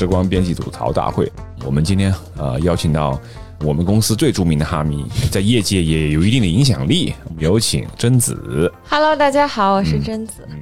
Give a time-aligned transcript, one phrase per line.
[0.00, 1.30] 时光编辑吐槽大会。
[1.62, 3.20] 我们今天呃邀请到
[3.62, 7.12] 我们公司最著名的哈迷，在业界也有一定的影响力。
[7.26, 10.48] 我们有请贞子，Hello，大家好，我是贞子。
[10.50, 10.58] 嗯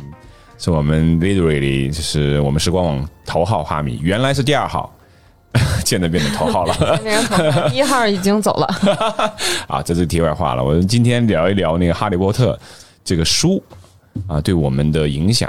[0.58, 4.92] 是我们 literally 就是我们时光网头号哈迷，原来是第二号，
[5.86, 7.70] 现在变成头号了。
[7.72, 8.66] 一号已经走了，
[9.70, 10.64] 啊，这是题外话了。
[10.64, 12.54] 我们今天聊一聊那个《哈利波特》
[13.04, 13.62] 这个书
[14.26, 15.48] 啊，对我们的影响。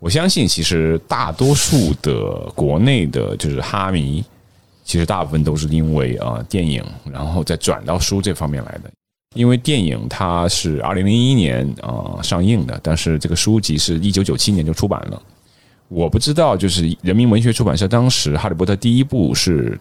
[0.00, 4.24] 我相信，其实大多数的国内的就是哈迷，
[4.84, 8.90] 其实大部分都是因为啊电影，然后再转到书这方面来的。
[9.34, 15.22] 因为电影它是二零零一年啊上映的，但是这个书籍是一九九七年就出版了。
[15.88, 19.78] 我不知道，就是人民文学出版社当时《哈利波特》第一部是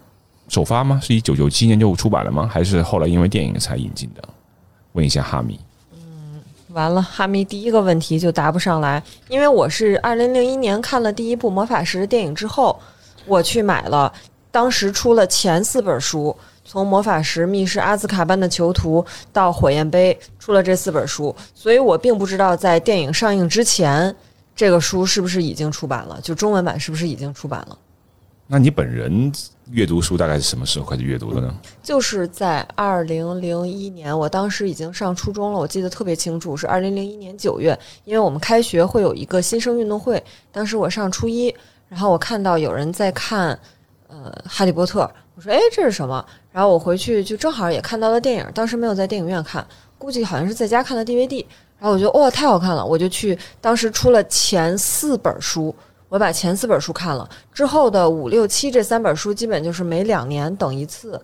[0.50, 1.00] 首发吗？
[1.02, 2.50] 是一九九七年就出版了吗？
[2.52, 4.28] 还是后来因为电影才引进的？
[4.94, 5.60] 问一下哈迷。
[6.78, 12.80] 完了，哈密第一个问题就答不上来，因为我是二零零一年看了第一部魔法石的电影之后，
[13.26, 14.14] 我去买了，
[14.52, 19.04] 当时出了前四本书，从魔法石、密室、阿兹卡班的囚徒
[19.34, 24.16] 到火焰杯，出了这四本书，所以我并不知道在电影上映之前，
[24.56, 27.76] 这个书是不是已经出版了，就中文版是不是已经出版了。
[28.50, 29.30] 那你本人
[29.72, 31.54] 阅读书大概是什么时候开始阅读的呢？
[31.84, 41.54] 就是在二零零一年，我当时已经上初中了，我记得特别清楚，是二零零一年九月，因为我们开学会有一个新生运动会，当时我上初一，
[41.90, 43.60] 然后我看到有人在看
[44.08, 45.02] 呃《哈利波特》，
[45.36, 46.26] 我说哎这是什么？
[46.50, 51.46] 然后我回去就正好也看到了电影，当时没有在电影院看，估计好像是在家看的 DVD，
[51.78, 55.76] 然后我觉得哇太好看了，我就去，当时出了前四本书。
[56.10, 61.22] 我把前四本书看了，之后的五六七这三本书基本就是每两年等一次，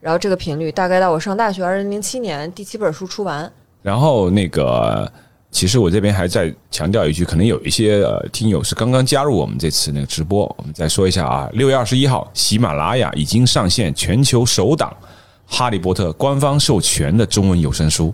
[0.00, 3.50] 然后这个频率大概到我上大学二零零七年第七本书出完。
[3.80, 5.10] 然后那个，
[5.52, 14.92] 其实我这边还在强调一句，可能有一些呃听友是刚刚加入我们这次那个直播，我们再说一下啊，六月二十一号，喜马拉雅已经上线全球首档
[15.46, 18.12] 《哈利波特》官方授权的中文有声书，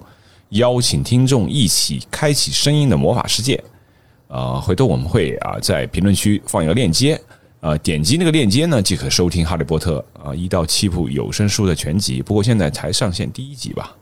[0.50, 3.62] 邀请听众一起开启声音的魔法世界。
[4.30, 7.20] 呃，回头我们会啊在评论区放一个链接，
[7.58, 12.22] 呃，点击那个链接呢，即可收听《哈利波特》啊一到七部有声书的全集。
[12.22, 13.92] 不过现在才上线第一集吧？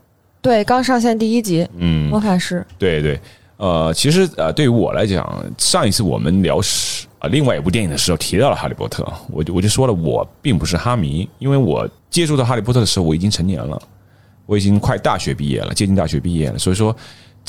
[0.42, 2.62] 对，刚上线第一集，嗯，魔法师。
[2.78, 3.18] 对对，
[3.56, 13.80] 呃，其实呃，对于我来讲，上一次我们聊是啊另外一部电影的时候提到了《哈利波特》，我就我就说了，我并不是哈迷，因为我接触到《哈利波特》的时候，我已经成年了，
[14.44, 16.94] 我已经快大学毕业了，接近大学毕业了，所以说。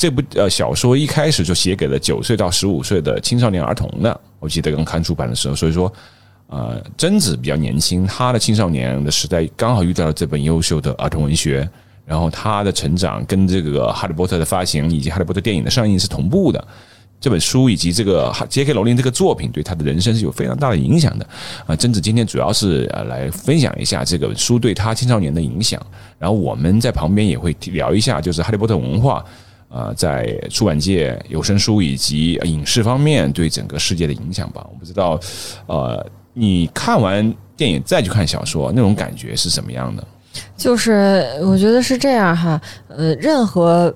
[0.00, 5.92] 这部呃小说一开始就写给了九岁到十五岁的青少年儿童的，我记得刚刊出版的时候，所以说，
[6.46, 11.68] 呃，贞子比较年轻，她的青少年的时代刚好遇到了这本优秀的儿童文学，
[12.06, 16.66] 然后她的成长跟这个《哈利波特》的发行以及《哈利波特》电影的上映是同步的。
[17.20, 18.72] 这本书以及这个 J.K.
[18.72, 21.26] 罗琳这个作品对她的人生是有非常大的影响的
[21.66, 21.76] 啊！
[21.76, 25.78] 贞子今天主要是来分享一下这个书对她青少年的影响，
[26.18, 29.22] 然后我们在旁边也会聊一下，就是《哈利波特》文化。
[29.70, 34.66] 呃，在出版界、有声书以及影视方面对整个世界的影响吧。
[34.70, 35.18] 我不知道，
[35.66, 36.04] 呃，
[36.34, 40.04] 你看完电影再去看小说，那种感觉是什么样的？
[40.56, 43.92] 就是我觉得是这样哈，呃，任何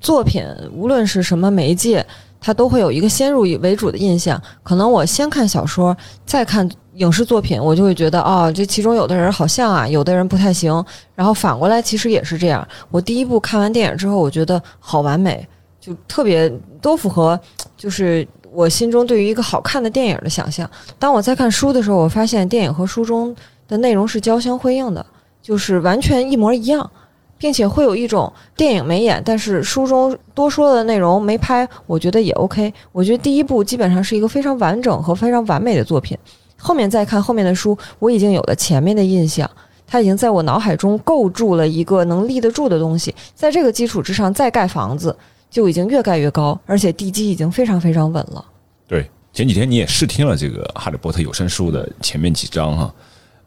[0.00, 2.04] 作品，无论是什么媒介，
[2.40, 4.40] 它都会有一个先入为主的印象。
[4.62, 5.96] 可能我先看小说，
[6.26, 10.84] 再看影视作品，我就会觉得哦，这其中有的人好像啊，有的人不太行。
[11.14, 12.66] 然后反过来，其实也是这样。
[12.90, 15.46] 我第一部看完电影之后，我觉得好完美，
[15.80, 17.38] 就特别都符合，
[17.76, 20.68] 就是我心中对于一个好看的电影的想象。
[20.98, 23.34] 当我在看书的时候，我发现电影和书中
[23.68, 25.04] 的内容是交相辉映的，
[25.42, 26.90] 就是完全一模一样。
[27.36, 32.72] 并且会有一种电影没演，但是书中多说的内容没拍，我觉得也 OK。
[32.90, 36.16] 我觉得第一部基本上是一个非常完整和非常完美的作品。
[36.64, 39.48] 后面再看后面的书，我已经有了前面的印象，
[39.86, 43.14] 它已经在我脑海中构筑了一个能立得住的东西。
[43.34, 45.14] 在这个基础之上再盖房子，
[45.50, 48.42] 就已经越盖越高，而且地基已经非常非常稳了。
[48.88, 52.94] 对，前几天你也试听了这个《哈利波特》有声书的前面几章哈。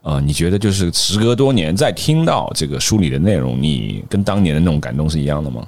[0.04, 5.68] 呃，你觉得就是时隔多年再听到这个书里的内容，你跟当年的那种感动是一样的吗？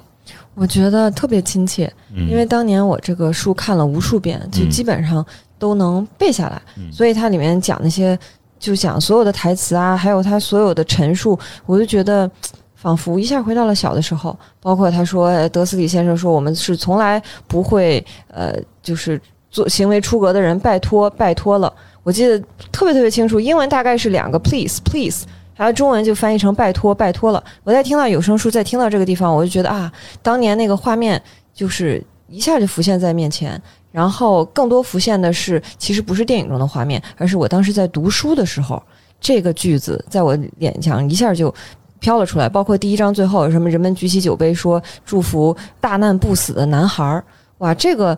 [0.54, 5.24] 我觉得特别亲切，因为当年我这个书看了无数遍，就基本上
[5.60, 6.60] 都能背下来，
[6.90, 8.18] 所以它里面讲那些，
[8.58, 12.28] 就讲所有的台词啊，还有他所有的陈述，我就觉得
[12.74, 14.36] 仿佛一下回到了小的时候。
[14.58, 19.20] 包括他说，呃德斯里先生说，我们是从来不会，呃，就是
[19.50, 21.72] 做行为出格的人，拜托，拜托了。
[22.02, 22.38] 我记得
[22.72, 27.44] 特别特别清楚，英文大概是两个 please please，还有中文就翻译成拜托拜托了。
[27.64, 29.92] 我在听到有声书，在听到这个地方，我就觉得啊，
[30.22, 31.22] 当年那个画面
[31.52, 33.60] 就是一下就浮现在面前。
[33.92, 38.82] 然后更多浮现的是，其实不是电影中的画面，而是我当时在读书的时候，
[39.20, 41.52] 这个句子在我脸上一下就
[41.98, 42.48] 飘了出来。
[42.48, 47.24] 包括第一章最后什么“人们举起酒杯说祝福大难不死的男孩儿”，
[47.58, 48.16] 哇，这个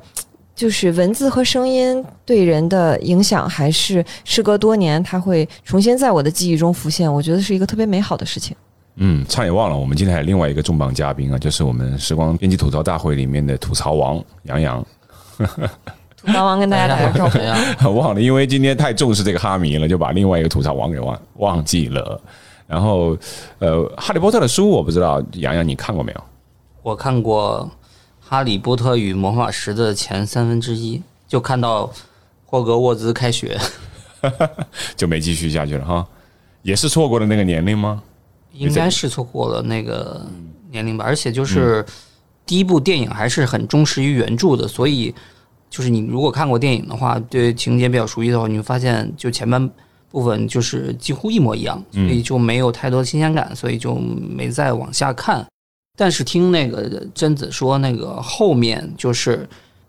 [0.54, 7.12] 就是文字和声音对人的影响，还是时隔多年，它会重新在我的记忆中浮现。
[7.12, 8.54] 我觉得是一个特别美好的事情。
[8.96, 14.86] 嗯，差点忘了，我们今天还有另外一个重磅嘉宾啊，就是我们时光编辑吐槽大会里面的吐槽王杨洋。
[16.16, 17.38] 吐槽王跟大家打个招呼。
[17.98, 22.20] 忘了，因为今天太重视这个哈迷了，就把另外一个吐槽王给忘忘记了。
[22.66, 23.16] 然后，
[23.58, 26.24] 呃，《哈利波特》的书我不知道，洋洋你看过没有？
[26.82, 27.68] 我看过
[28.28, 31.92] 《哈利波特与魔法石》的前三分之一，就看到
[32.46, 33.58] 霍格沃兹开学，
[34.96, 36.06] 就没继续下去了哈。
[36.62, 38.02] 也是错过了那个年龄吗？
[38.52, 40.24] 应该是错过了那个
[40.70, 41.04] 年龄吧。
[41.04, 41.84] 而且就是
[42.46, 45.14] 第一部电影还是很忠实于原著的，所以
[45.72, 49.70] 就是你如果看过电影的话，对情节比较熟悉的话，你会发现就前半
[50.10, 55.42] 部分就是几乎一模一样，所以就没有太多的新鲜感，所以就没再往下看。
[55.96, 59.48] 但是听那个贞子说，那个后面就是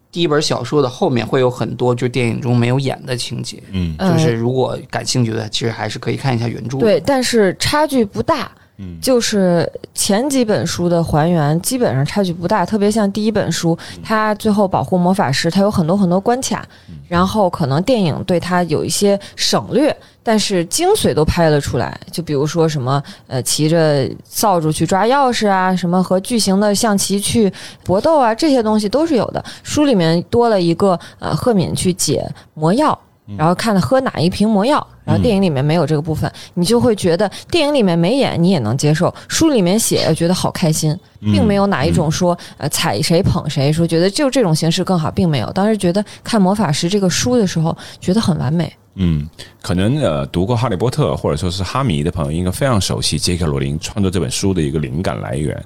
[0.09, 6.77] 第一本小说的后面会有很多就电影中没有演的情节，嗯就是如果感兴趣的，其实还是可以看一下原著。
[6.77, 8.50] 对，但是差距不大。
[8.78, 16.66] 嗯，就是前几本书的还原基本上差距不大，特别像第一本书，它最后保护魔法师，它有很多很多关卡，
[17.08, 21.96] 然后可能电影对它有一些省略，但是精髓都拍了出来。
[22.12, 27.54] 就比如说什么呃，骑着扫帚去抓钥匙啊，什么和巨型的象棋去
[27.84, 29.44] 搏斗啊，这些东西都是有的。
[29.62, 33.00] 书里面多了一个呃，赫敏去解魔药。
[33.38, 45.51] 然后看喝哪一瓶魔药，然后电影里面没有这个部分，你就会觉得电影里面没演你也能接受，书里面写觉得好开心，并没有哪一种说呃踩谁捧谁，说觉得就这种形式更好，并没有。
[45.51, 48.71] 当时觉得看魔法师这个书的时候，觉得很完美。
[48.95, 49.27] 嗯，
[49.62, 55.59] 可能呃读过《哈利波特》或者说是哈迷的朋友，应该非常熟悉杰克罗琳创作这本书的一个灵感来源。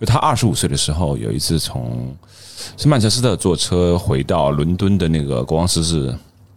[0.00, 2.12] 就他二十五岁的时候，有一次从
[2.76, 6.12] 是曼彻斯特坐车回到伦敦的那个国王十字。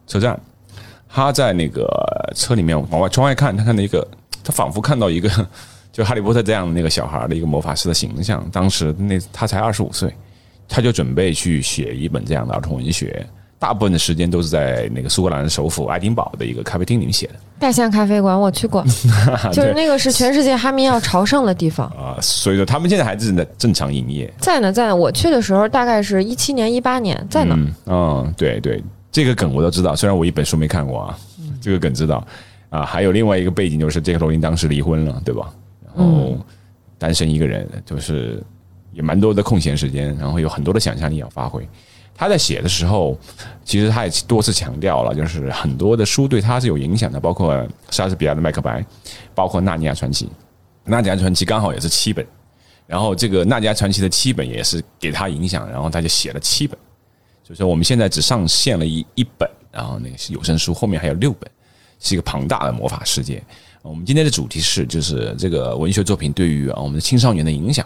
[0.07, 0.39] 车站，
[1.15, 1.87] 他在那个
[2.35, 4.05] 车里面往外窗外看，他看到一个，
[4.43, 5.29] 他仿佛看到一个，
[5.93, 8.45] 就哈利波特这样的那个小孩的一个魔法师的形象。
[8.51, 10.13] 当时那他才二十五岁，
[10.67, 13.25] 他就准备去写一本这样的儿童文学，
[13.57, 17.35] 大部分的时间都是在那个苏格兰的首府爱丁堡的一个咖啡厅里面写的。
[17.57, 18.83] 大象咖啡馆我去过，
[19.53, 22.19] 就是那个是全世界哈密要朝圣的地方啊。
[22.21, 24.93] 所以说他们现在还正在正常营业，在呢，在呢。
[24.93, 27.57] 我去的时候大概是一七年、一八年，在呢。
[27.85, 28.83] 嗯，对对。
[29.15, 31.17] 这个梗我都知道，虽然我一本书没看过啊，
[31.61, 32.21] 这个梗知道
[32.69, 32.83] 啊。
[32.83, 35.53] 还有另外一个背景就是杰克罗琳当时离婚了，对吧？
[35.85, 36.37] 然后
[36.97, 38.43] 单身一个人，就是
[38.91, 41.65] 也蛮多的空闲时间，然后有很多的想象力要发挥。
[42.13, 43.17] 他在写的时候，
[43.63, 48.81] 其实他也多次强调了，就是很多的书对他是有影响的，包括莎士比亚的《麦克白》，
[49.33, 50.25] 包括《纳尼亚传奇》。
[50.83, 52.27] 《纳尼亚传奇》刚好也是七本，
[52.85, 56.77] 然后这个《纳尼亚传奇》的七本也是给他影响，然后他就写了七本。
[57.47, 61.47] 就是我们现在只上线了一一本，然后那个是有声书，后面还有六本，
[61.99, 63.41] 是一个庞大的魔法世界。
[63.83, 67.85] 我们今天的主题是，就是这个文学作品对于啊我们的青少年的影响。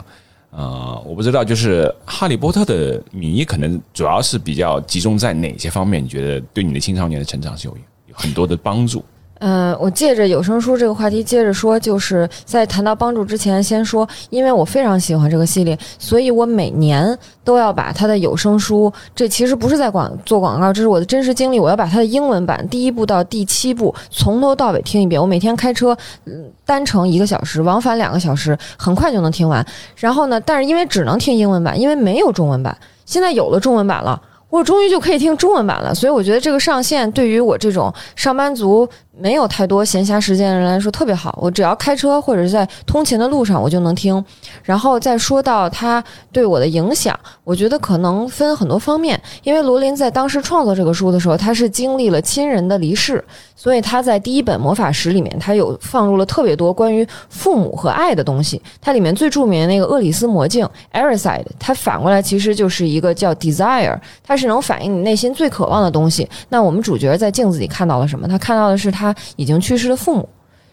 [0.49, 6.03] 啊，我不知道，就是《哈利波特》的迷可能主要是比较集中在哪些方面？
[6.03, 9.03] 你觉得对你的青少年的成长是有有很多的帮助？
[9.39, 25.19] 嗯，我借着有声书这个话题接着说，就是在谈到帮助之前，先说，因为我非常喜欢这个系列，所以我每年都要把它的有声书，这其实不是在广做广告，这是我的真实经历，我要把它的英文版第一部到第七部从头到尾听一遍。
[25.19, 29.65] 我每天开车，嗯，单程一个小时，往返两个小时，很快就能听完。
[29.95, 34.21] 然后呢，但是因为只能听英文版，因为没有中文版，现在有了中文版了。
[34.49, 41.37] 我终于就可以听中文版了，所以我觉得这个上线对于我这种上班族没有太多闲暇时间的人来说特别好。
[41.39, 44.23] 我只要开车或者是在通勤的路上，我就能听。
[44.63, 49.21] 然后再说到它对我的影响，我觉得可能分很多方面。
[49.43, 53.23] 因为罗琳在当时创作这个书的时候，他是经历了亲人的离世，
[53.55, 58.59] 所以他在第一本魔法石里面，他有放入了特别多关于父母和爱的东西。
[58.81, 64.39] 它里面最著名的那个厄里斯魔镜 e r i s i d e 它反过来其实就是一个叫 Desire，它。
[64.39, 66.25] 是能反映你内心最渴望的东西。
[66.47, 68.25] 那我们主角在镜子里看到了什么？
[68.25, 70.27] 他看到的是他已经去世的父母。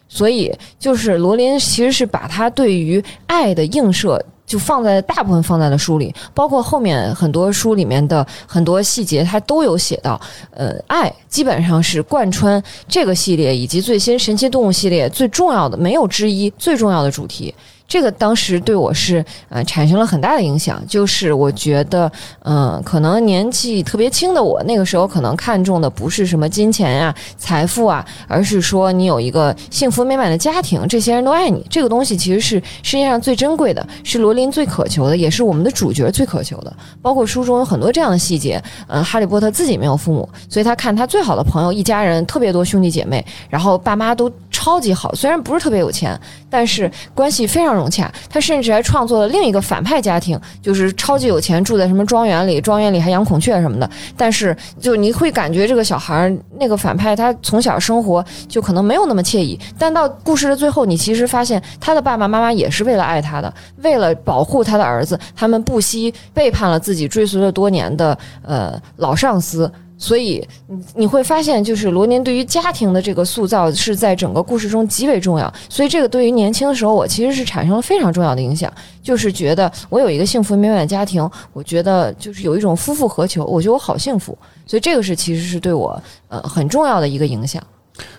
[0.09, 10.17] 所以，就是罗琳其实是把他对于爱的映射，就放在大部分放在了书里，包括后面很多书里面的很多细节，他都有写到。
[10.51, 17.53] 呃，爱基本上是贯穿这个系列以及最新神奇动物系列最重要的，没有之一最重要的主题。
[17.87, 22.11] 这个当时对我是呃产生了很大的影响，就是我觉得，
[22.43, 36.75] 嗯、可能年纪特别轻的我，那个时候可能看重的不是什么金钱呀、财富啊，而是说你有一个幸福美满的家庭，这些人都爱你，这个东西其实是世界上最珍贵的，是罗琳最渴求的，也是我们的主角最渴求的。
[37.01, 48.11] 包括书中有很多这样的细节，嗯、哈利波特自己没有父母，所以他看他最好的朋友一家人特别多兄弟姐妹，然后爸妈都超级好，虽然不是特别有钱，但是关系非常融洽。
[48.29, 53.89] 他甚至还创作了另一个反派家庭，就是超级有钱，住在什么庄园里，庄园里还养孔雀什么的。
[54.17, 63.53] 但是就你会感觉这个小孩儿那个反派，他从小生活就可能没有那么惬意，但到故事的最后，你其实发现他的爸爸妈妈也是为了爱他的，
[63.83, 69.71] 为了保护他的儿子，他们不惜背叛了自己追随了多年的呃老上司。
[69.97, 75.51] 所以你你会发现，就是罗宁对于家庭的这个塑造是在整个故事中极为重要。
[75.67, 84.37] 所以这个对于年轻的时候，我其实是产生了非常重要的影响，就是觉得我有一个幸福美满的家庭，我觉得就是有一种夫复何求，我觉得我好幸福。
[84.67, 87.61] 所以这个是其实是对我呃很重要的一个影响。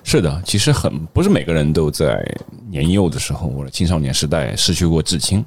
[0.02, 2.20] 是的，其实很不是每个人都在
[2.68, 5.44] 年幼的时候或者青少年时代失去过至亲，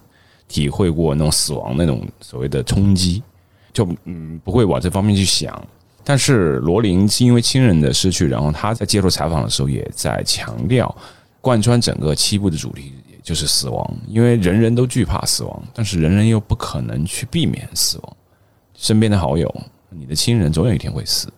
[0.47, 3.21] 体会过那种死亡那种所谓的冲击，
[3.73, 5.61] 就嗯不会往这方面去想。
[6.03, 10.93] 但是罗琳是因为亲人的失去，然后他在接受采访的时候也在强调，
[11.39, 18.17] 贯穿整个七部的主题也就是死亡，因为人人都惧怕死亡，但是人人又不可能去避免死亡。
[18.75, 19.53] 身边的好友、
[19.89, 21.31] 你的亲人总有一天会死。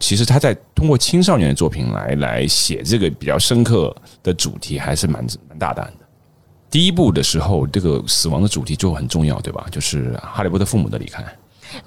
[0.00, 6.06] 其实他在通过青少年的作品来来写这个比较深刻的主题，还是蛮蛮大胆的。
[6.70, 9.66] 第一部的时候，这个死亡的主题就很重要，对吧？
[9.70, 11.24] 就是哈利波特父母的离开。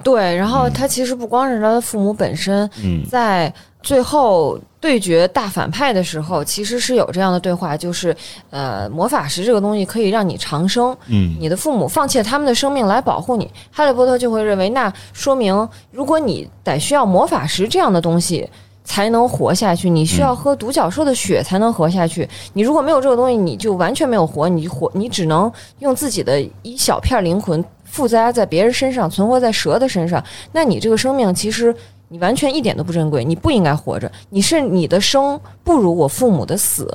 [0.03, 3.03] 对，然后他其实不光是他的父母本身，嗯。
[3.09, 8.15] 在最后对决大反派的时候，其实是有这样的对话，就是
[8.49, 11.35] 呃，魔法石这个东西可以让你长生，嗯。
[11.39, 18.49] 你的父母放弃了他们的生命来保护你，哈利波特就会认为，那说明如果你得需要魔法石这样的东西。
[18.83, 22.27] 才能活下去，你需要喝独角兽的血才能活下去。
[22.53, 30.23] 你如果没有这个东西，你就完全没有活，你活你只能用自己的一小片灵魂附加在别人身上，存活在蛇的身上。
[30.53, 31.75] 那你这个生命其实
[32.07, 34.09] 你完全一点都不珍贵，你不应该活着。
[34.29, 36.85] 你是你的生不如我父母的死，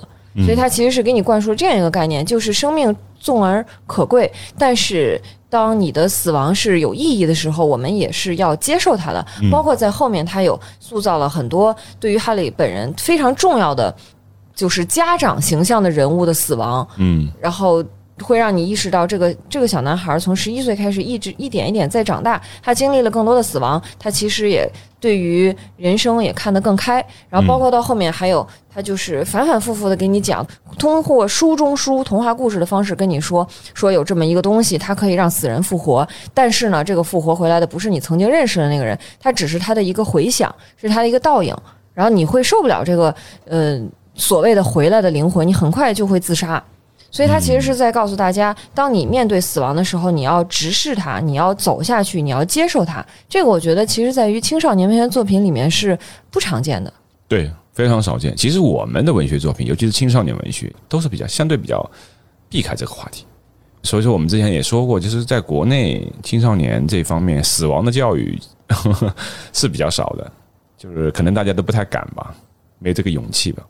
[0.45, 9.25] 所以他其实是给你灌输这样一个概念，就是生命纵而可贵，但是当你的死亡是有意义的时候，我们也是要接受它的。
[9.51, 13.95] 包括在后面，他有塑造了很多对于哈利本人非常重要的，
[14.55, 17.83] 就是家长形象的人物的死亡，嗯然后
[18.23, 27.05] 会让你意识到，这个这个小男孩从十一岁开始，一直一点一点在长大，他经历了更多的死亡，他其实也对于人生也看得更开。
[27.29, 30.47] 然后包括到后面还有，他就是反反复复的给你讲，
[30.79, 41.55] 通过书中书童话故事的方式跟你说，说有这么一个东西，它可以让死人复活，但是呢，这个复活回来的不是你曾经认识的那个人，他只是他的一个回响，是他的一个倒影，
[41.93, 43.81] 然后你会受不了这个，呃。
[44.19, 46.65] 所谓的回来的灵魂，你很快就会自杀。
[47.11, 53.05] 所以他其实是在告诉大家，当你面对死亡的时候，你要直视它，你要走下去，你要接受它。
[53.29, 55.99] 这个我觉得其实在于青少年文学作品里面是
[56.31, 56.93] 不常见的。
[57.27, 58.37] 对，非常少见。
[58.37, 61.89] 其实我们的文学作品，尤其是青少年文学，都是比较相对比较
[62.49, 63.25] 避开这个话题。
[63.83, 68.39] 所以说，我们之前也说过，就是在国内青少年这方面，死亡的教育
[69.55, 70.33] 是比较少的，
[70.77, 72.35] 就是可能大家都不太敢吧，
[72.79, 73.63] 没这个勇气吧。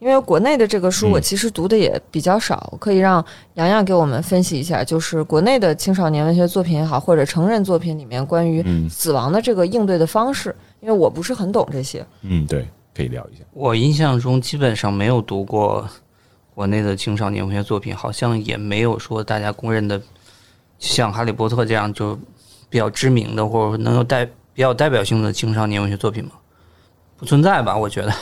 [0.00, 12.04] 因为国内的这个书，嗯我其实读的也比较少，可以让洋洋给我们分析一下，就是国内的青少年文学作品也好，或者成人作品里面关于嗯死亡的这个应对的方式，因为我不是很懂这些。
[12.22, 13.44] 嗯，对，可以聊一下。
[13.52, 15.86] 我印象中基本上没有读过
[16.54, 20.00] 国内的青少年文学作品，好像也没有说大家公认的
[20.78, 22.18] 像《哈利波特》这样就
[22.70, 26.30] 比较知名的或者能有代比较有代表性的青少年文学作品吗？
[27.18, 27.76] 不存在吧？
[27.76, 28.12] 我觉得，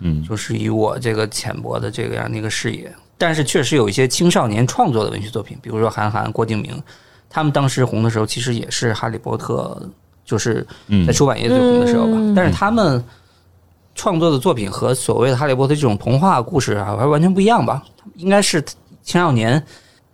[0.00, 6.82] 嗯就是以我这个浅薄的这个样的一个视野，但是确实有一些青少年创作的文学作品，比如说韩寒、郭敬明，
[7.28, 9.80] 他们当时红的时候，其实也是《哈利波特》
[10.24, 12.12] 就是嗯在出版业最红的时候吧。
[12.14, 13.02] 嗯但是他们
[13.94, 17.82] 创作的作品和所谓的《哈利波特》这种童话故事啊，还完全不一样吧？
[18.16, 18.62] 应该是
[19.02, 19.62] 青少年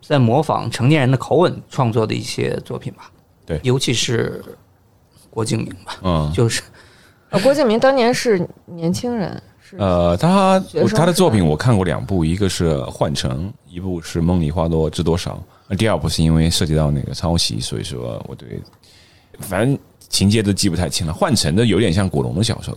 [0.07, 3.11] 在模仿成年人的口吻创作的一些作品吧？
[3.47, 4.45] 对尤其是
[5.31, 6.61] 郭敬明吧，嗯，就是
[7.31, 9.43] 呃，郭敬明当年是年轻人，是
[9.79, 10.59] 呃，他
[10.95, 15.43] 他的作品我看过两部，一个是《幻城》，一部是《梦里花落知多少》。
[15.77, 18.61] 第二部是因为涉及到那个抄袭，所以说我对
[19.39, 21.13] 反正情节都记不太清了。
[21.17, 22.77] 《幻城》的有点像古龙的小说，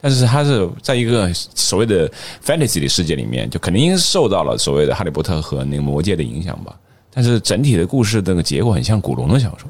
[0.00, 2.08] 但是他是在一个所谓的
[2.44, 6.78] fantasy 的世界里面，就肯定受到了所谓的哈利波特和那个魔戒的影响吧。
[7.12, 9.68] 但是整体的故事那个结果很像古龙的小说，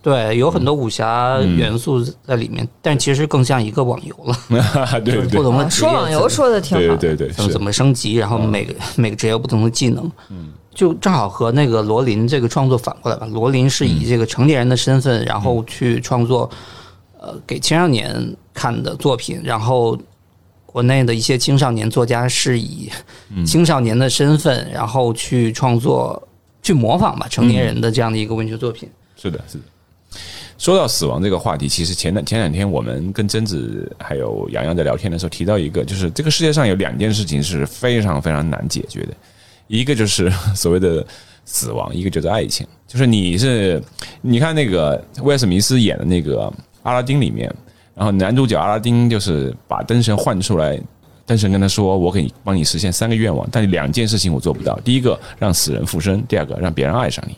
[0.00, 5.00] 对，有很多武侠元素在里面，但其实更像一个网游了。
[5.00, 5.26] 对 对。
[5.26, 6.96] 对不同的啊职业说网游说的挺好。
[6.96, 13.26] 对，对对，怎么怎么升级，然后每个 每个职业有不同的技能，嗯，就正好和那个罗琳这个创作反过来吧。
[13.26, 16.48] 罗琳是以这个成年人的身份，然后去创作，
[17.20, 19.98] 呃，给青少年看的作品，然后
[20.64, 22.88] 国内的一些青少年作家是以
[23.44, 26.22] 青少年的身份，然后去创作、
[26.62, 28.88] 去模仿吧成年人的这样的一个文学作品。
[29.16, 29.64] 是的，是的。
[30.58, 39.14] 说到死亡这个话题，其实前两前两天我们跟贞子还有洋洋在聊天的时候提到一个，就是这个世界上有两件事情是非常非常难解决的，
[39.66, 41.06] 一个就是所谓的
[41.44, 42.66] 死亡，一个就是爱情。
[42.86, 43.82] 就是你是
[44.22, 47.54] 你看那个威尔史密斯演的那个阿拉丁里面，
[47.94, 50.80] 然后男主角阿拉丁就是把灯神换出来。
[51.26, 54.80] 灯神跟他说：“我可以帮你实现三个愿望，但两件事情我做不到。
[54.80, 57.36] 第一个，让死人复生；第二个，让别人爱上你。”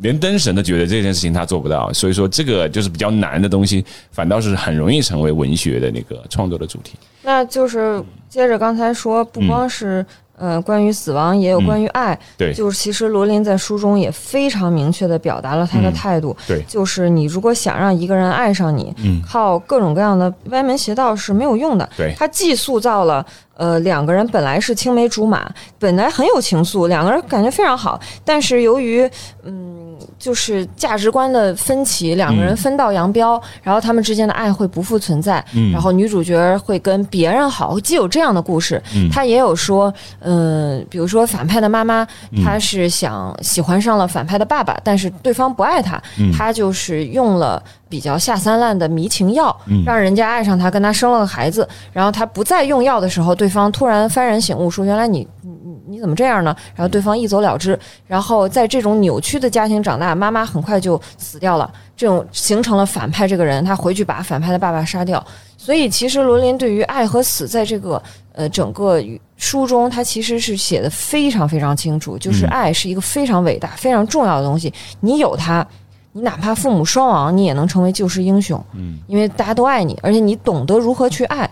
[0.00, 6.94] 连灯神都觉得这件事情他做不到，所以说这个就是比较难的东西，反倒是很容易成为文学的那个创作的主题。
[7.22, 10.04] 那就是接着刚才说，不光是、
[10.38, 12.18] 呃关于死亡，也有关于爱。
[12.38, 21.86] 对就是其实罗琳在书中也非常明确的表达了他的嗯态度，对就是你如果想让一个人爱上你，嗯靠各种各样的歪门邪道是没有用的。
[21.94, 23.24] 对他既塑造了
[23.60, 25.46] 呃两个人本来是青梅竹马，
[25.78, 29.08] 本来很有情愫，两个人感觉非常好，但是由于
[29.44, 35.70] 嗯就是价值观的分歧，两个人嗯分道扬镳，然后他们之间的爱会不复存在，嗯。
[35.70, 42.42] 然后女主角会跟别人好，既有这样的故事，嗯他也有说，嗯、比如说反派的妈妈，嗯。
[42.42, 46.32] 她是想喜欢上了反派的爸爸，但是对方不爱她，嗯。
[46.32, 56.54] 她就是用了比较下三滥的迷情药，嗯让人家爱上他，跟他生了个孩子，然后他不再用药的时候，对方突然幡然醒悟，说原来你你你你怎么这样呢？
[56.76, 65.22] 然后对方一走了之，然后在这种扭曲的家庭长大，妈妈很快就死掉了，这种形成了反派这个人，他回去把反派的爸爸杀掉。
[65.58, 68.00] 所以其实罗琳对于爱和死，在这个
[68.32, 69.02] 呃整个
[69.36, 75.66] 书中，他其实是写的非常非常清楚，就是嗯爱是一个非常伟大、非常重要的东西，你有它。
[76.12, 81.48] 你哪怕父母双亡，你也能成为救世英雄，嗯，因为大家都爱你，而且你懂得如何去爱。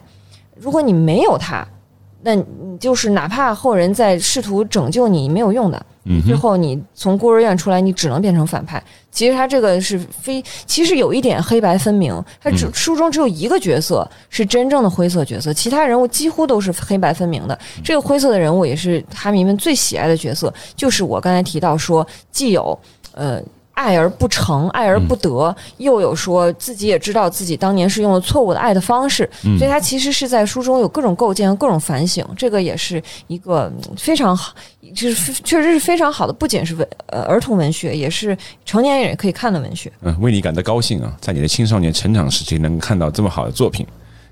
[0.56, 1.64] 如果你没有他，
[2.22, 2.44] 那你
[2.80, 5.86] 就是哪怕后人在试图拯救你，没有用的。
[6.02, 8.82] 嗯，最后你从孤儿院出来，你只能变成反派。
[9.12, 12.12] 其实他这个是非，其实有一点黑白分明。
[12.40, 17.56] 他只嗯书中只有一个角色是真正的灰色角色，其他人物几乎都是黑白分明的。
[17.84, 22.76] 这个灰色的人物也是哈迷们最喜爱的角色，就是我刚才提到说，既有
[23.12, 23.40] 呃。
[23.78, 34.52] 爱而不成，爱而不得，又有说自己也知道自己当年是用了错误的爱的方式，嗯所以他其实是在书中有各种构建和、各种反省，这个也是一个嗯非常好，
[34.92, 39.92] 就是确实是非常好的，不仅是文呃儿童文学，也是成年人也可以看的文学。
[40.02, 43.86] 嗯，为你感到高兴啊，在你的青少年成长时期能看到这么好的作品，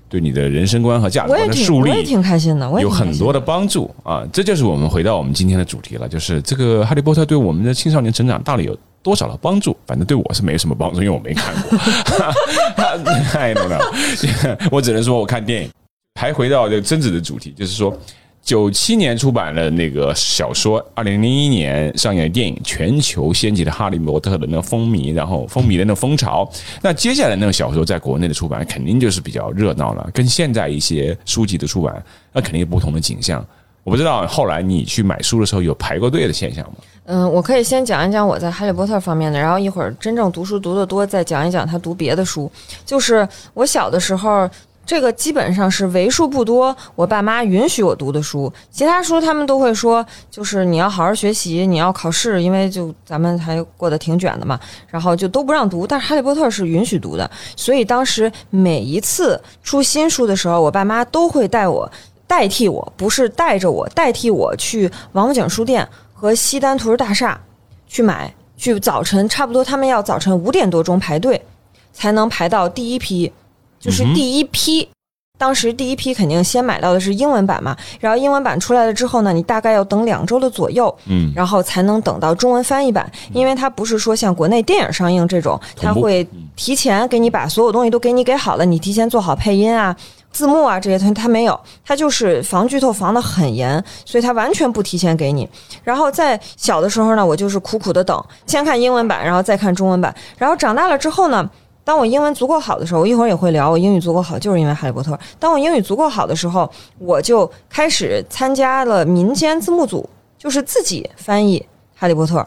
[0.09, 4.27] 对你的人生观和价值观的树立我也挺开心的，我也有很多的帮助啊。
[4.33, 9.73] 这就是我们回到我们今天的主题了，就是这个《哈利波特》对我们的青少年成长到底有多少的帮助？
[9.85, 11.79] 反正对我是没什么帮助，因为我没看过。
[13.39, 15.69] I don't know，我只能说我看电影。
[16.19, 17.97] 还回到这个贞子的主题，就是说。
[18.43, 26.49] 九七年出版了那个小说，二零零一年上映的电影，全球掀起了哈利波特的那个风靡，然后风靡的那个风潮。
[26.81, 33.45] 那接下来那个小说在国内的出版，肯定就是比较热闹了，跟现在一些书籍的出版，那肯定有不同的景象。
[33.87, 36.73] 我不知道后来你去买书的时候有排过队的现象吗？
[37.05, 42.51] 嗯，我可以先讲一讲我在《哈利波特》方面的，然后一会儿真正读书读得多，再讲一讲他读别的书。
[42.85, 44.45] 就是我小的时候，
[44.85, 55.87] 这个基本上是为数不多我爸妈允许我读的书，其他书他们都会说，就是你要好好学习，你要考试，因为就咱们还过得挺卷的嘛，然后就都不让读。
[55.87, 61.89] 但是《哈利波特》是允许读的，所以当时每一次出新书的时候，我爸妈都会带我。
[62.27, 67.39] 代替我，不是带着我，代替我去王府井书店和西单图书大厦
[67.87, 71.41] 去买，去早晨差不多他们要早晨五点多钟排队，
[71.93, 73.31] 才能排到第一批，
[73.79, 74.87] 就是第一批。
[75.39, 89.95] 当时第一批肯定先买到的是英文版嘛，然后英文版出来了之后呢，你大概要等两周的左右，嗯，然后才能等到中文翻译版，因为它不是说像国内电影上映这种，它会提前给你把所有东西都给你给好了，你提前做好配音啊、
[90.37, 95.49] 字幕啊这些东西，它没有，它就是防剧透防得很严，所以它完全不提前给你。
[95.83, 101.49] 然后在小的时候呢，我就是苦苦的等，先看英文版，然后再看中文版，然后长大了之后呢。
[101.87, 105.13] 当我英文足够好的时候，我一会儿也会聊，我英语足够好就是因为《哈利波特》。
[105.39, 106.69] 当我英语足够好的时候，
[106.99, 111.57] 我就开始参加了民间字幕组，就是自己翻译
[111.97, 112.39] 《哈利波特》。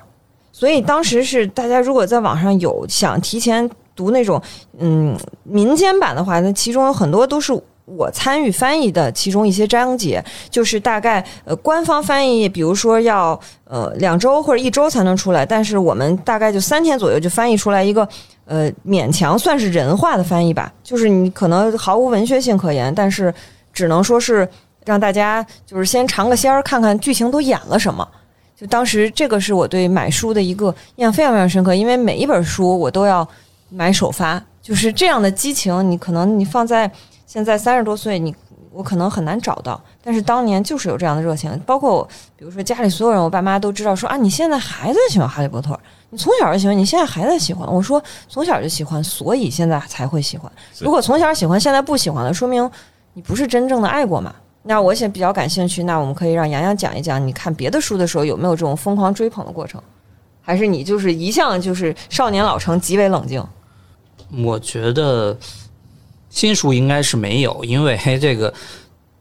[0.52, 4.38] 所以当时是大家如果在网上有想提前读那种
[4.78, 7.58] 嗯民间版的话，那其中有很多都是
[7.96, 18.08] 我参与翻译的其中一些章节，就是大概呃官方翻译，比如说要呃两周或者一周才能出来，但是我们大概就三天左右就翻译出来一个
[18.44, 23.32] 呃勉强算是人话的翻译吧，就是你可能毫无文学性可言，但是
[23.72, 24.48] 只能说是
[24.84, 28.06] 让大家就是先尝个鲜儿，看看剧情都演了什么。
[28.56, 33.26] 就当时这个是我对买书的一个印象非常非常深刻，因为每一本书我都要
[33.70, 36.90] 买首发，就是这样的激情，你可能你放在
[37.30, 38.34] 现在三十多岁，你
[38.72, 50.50] 我可能很难找到，但是当年就是有这样的热情，包括我，比如说家里所有人，我爸妈都知道说啊，你现在还在喜欢哈利波特，你从小就喜欢，你现在还在喜欢，我说从小就喜欢，所以现在才会喜欢。
[50.80, 52.68] 如果从小喜欢，现在不喜欢了，说明
[53.12, 54.34] 你不是真正的爱过嘛。
[54.64, 59.80] 那我现在比较感兴趣，那我们可以让洋洋讲一讲，你看别的书的时候有没有这种疯狂追捧的过程，
[60.40, 63.40] 还是你就是一向就是少年老成，极为冷静？
[64.44, 65.38] 我觉得
[66.30, 68.50] 新书应该是没有，因为 这个《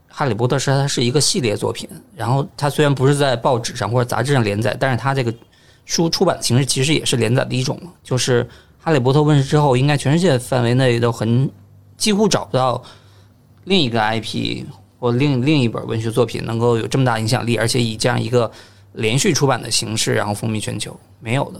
[0.08, 5.34] 哈利波特》是它是一个系列作品，然后它虽然不是在报纸上或者杂志上连载，但是它这个
[5.86, 8.44] 书出版的形式其实也是连载的一种，就是
[8.80, 11.50] 《哈利波特》问世之后，应该全世界范围内都很
[11.98, 12.82] 几乎找不到
[13.66, 14.64] 另一个 IP
[15.00, 18.52] 或另另一本文学作品能够有这么大影响力，而且以这样一个
[18.94, 21.60] 连续出版的形式，然后风靡全球，没有的。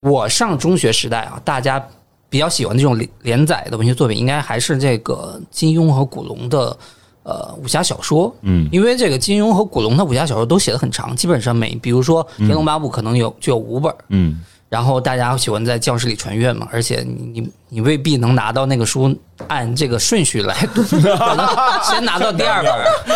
[0.00, 1.84] 我上中学时代啊，大家
[2.30, 6.76] 比较喜欢这种连连载的文学作品，应该还是这个金庸和古龙的
[7.22, 8.34] 呃武侠小说。
[8.42, 21.46] 嗯，因为这个金庸和古龙的武侠小说都写的很长，基本上每比如说《天龙八部》可能有就有五本，嗯，然后大家喜欢在教室里传阅嘛，而且你你你未必能拿到那个书按这个顺序来读， 可能
[21.82, 22.72] 先拿到第二本，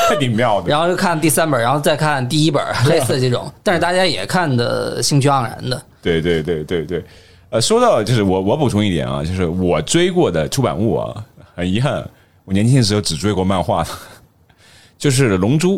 [0.09, 0.71] 太挺妙的。
[0.71, 3.53] 然后就看第三本，然后再看第一本，类似这种。
[3.63, 5.83] 但是大家也看的兴趣盎然的。
[6.01, 7.05] 对对对对对，
[7.53, 11.23] 呃，说到就是我我补充一点啊，就是我追过的出版物啊，
[11.55, 12.03] 很遗憾，
[12.47, 13.87] 我年轻的时候只追过漫画，
[14.97, 15.77] 就是《龙珠》。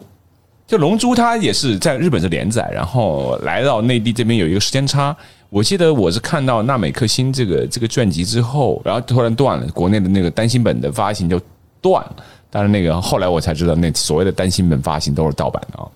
[0.69, 5.15] 就《龙珠》它也是在日本是连载，然后来到内地这边有一个时间差。
[5.51, 11.41] 我记得我是看到纳美克星这个这个传集之后，然后突然断了，国内的那个单行本的发行就
[11.81, 12.17] 断了。
[12.51, 15.89] 但是，那个后来我才知道，那所谓的单行本发行都是盗版的啊。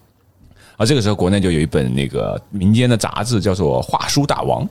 [0.76, 4.64] 而这个时候，国内就有一本那个民间的杂志，叫做《画书大王》，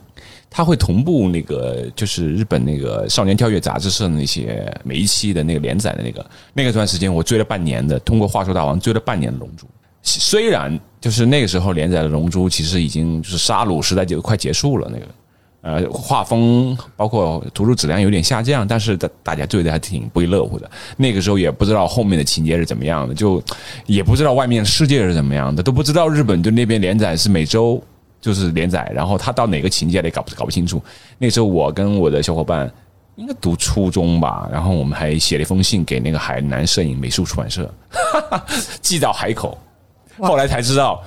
[0.50, 9.66] 它会同步那个就是日本那个《少年跳跃》杂志社的那些每一期的那个连载的那个那个段时间，我追了半年的，通过《画说大王》追了半年的《龙珠》。
[10.02, 15.06] 虽然就是那个时候连载的《龙珠》，其实已经就是杀戮时代就快结束了，那个
[15.60, 20.70] 呃画风包括图书质量有点下降，但是大大家追的还挺不亦乐乎的。
[20.96, 23.42] 那个时候也不知道后面的情节是怎么样的，就
[23.86, 27.82] 也不知道外面世界是怎么样的，都不知道日本就那边连载是每周
[28.20, 30.82] 就是连载，然后他到哪个情节里搞不搞不清楚。
[31.18, 32.70] 那时候我跟我的小伙伴
[33.16, 37.72] 应该读初中吧，然后我们还写了一封信给那个海南摄影美术出版社，
[38.80, 39.56] 寄到海口。
[40.18, 41.02] 后来才知道，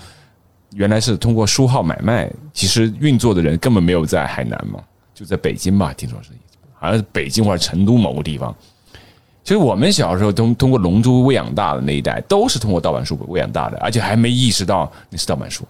[0.74, 4.80] 原来是通过书号买卖，其实运作的人根本没有在海南嘛，
[5.13, 6.30] 就在北京吧，听说是，
[6.74, 8.56] 好像是北京或者成都某个地方。
[9.43, 15.65] 其实我们小时候通通过《龙珠》喂养大的那一代，都是通过盗版书喂养大的，而且还没意识到那是盗版书。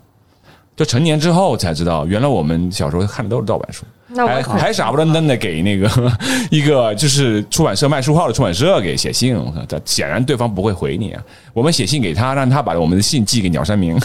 [0.76, 5.90] 就成年之后才知道，原来我们小时候看的都是盗版书，还那我可还傻不愣登的给那个
[6.50, 11.22] 一个就是出版社卖书号的出版社给写信，我靠，这显然对方不会回你啊。
[11.54, 13.96] 我们写信给他，让他把我们的信寄给鸟山明。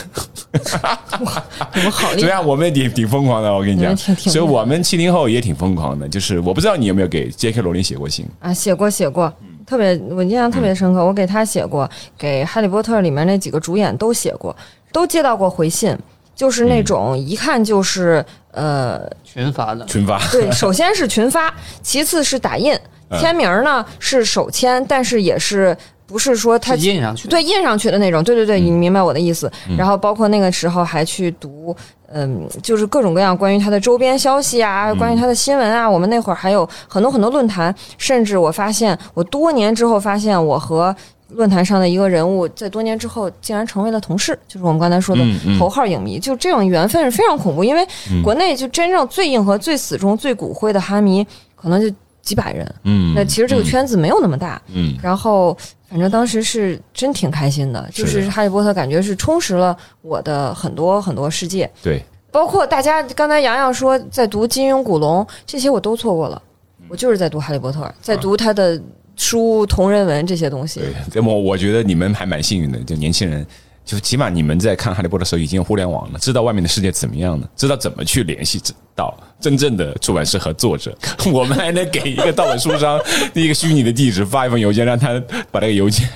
[1.74, 2.20] 你们好厉害！
[2.20, 3.94] 这样我们也挺挺疯狂的，我跟你讲。
[3.96, 7.62] 挺挺所以我们七零后也挺疯狂的，就是我不知道你有没有给 J.K.
[7.62, 8.26] 罗琳写过信。
[8.40, 9.33] 啊，写过写过，
[9.64, 11.05] 特别我印象特别深刻。
[11.05, 14.55] 我给他写过，给《哈利波特》里面那几个主演都写过，
[14.92, 15.96] 都接到过回信，
[16.37, 22.72] 就是那种一看就是呃，群发的，群发，对，首先是群发，其次是打印，
[23.11, 27.27] 嗯签名呢是手签，但是也是不是说他印上去。
[27.27, 29.51] 对印上去的那种，对对对，嗯你明白我的意思。
[29.77, 31.75] 然后包括那个时候还去读，
[32.12, 35.88] 嗯，就是各种各样关于他的周边消息啊，嗯关于他的新闻啊。
[35.88, 40.94] 我们那会儿还有很多很多论坛，甚至我发现，我多年之后发现，我和
[41.30, 45.22] 论坛上的一个人物，在多年之后竟然成为了同事，就是我们刚才说的
[45.58, 46.18] 头号影迷。
[46.18, 52.74] 就这种缘分是非常恐怖，因为嗯国内就真正最硬核、最死忠、最骨灰的哈迷，可能就几百人。
[52.84, 54.60] 嗯，那其实这个圈子没有那么大。
[54.72, 55.56] 嗯，然后
[55.88, 66.40] 反正当时是真挺开心的，就是哈利波特感觉是充实了我的很多很多世界，对，包括大家刚才洋洋说在读金庸、古龙这些我都错过了。
[66.88, 68.80] 我就是在读《哈利波特》，在读他的
[69.16, 70.81] 书、同人文这些东西。
[70.81, 73.44] 对，那么我觉得你们还蛮幸运的，就年轻人，
[73.85, 78.61] 就起码你们在看《哈利波特》的时候已经有互联网了，知道外面的世界怎么样了，知道怎么去联系
[78.94, 80.96] 到真正的出版社和作者。
[81.33, 83.00] 我们还能给一个盗版书商
[83.35, 86.09] 一个虚拟的地址发一封邮件，让他把这个邮件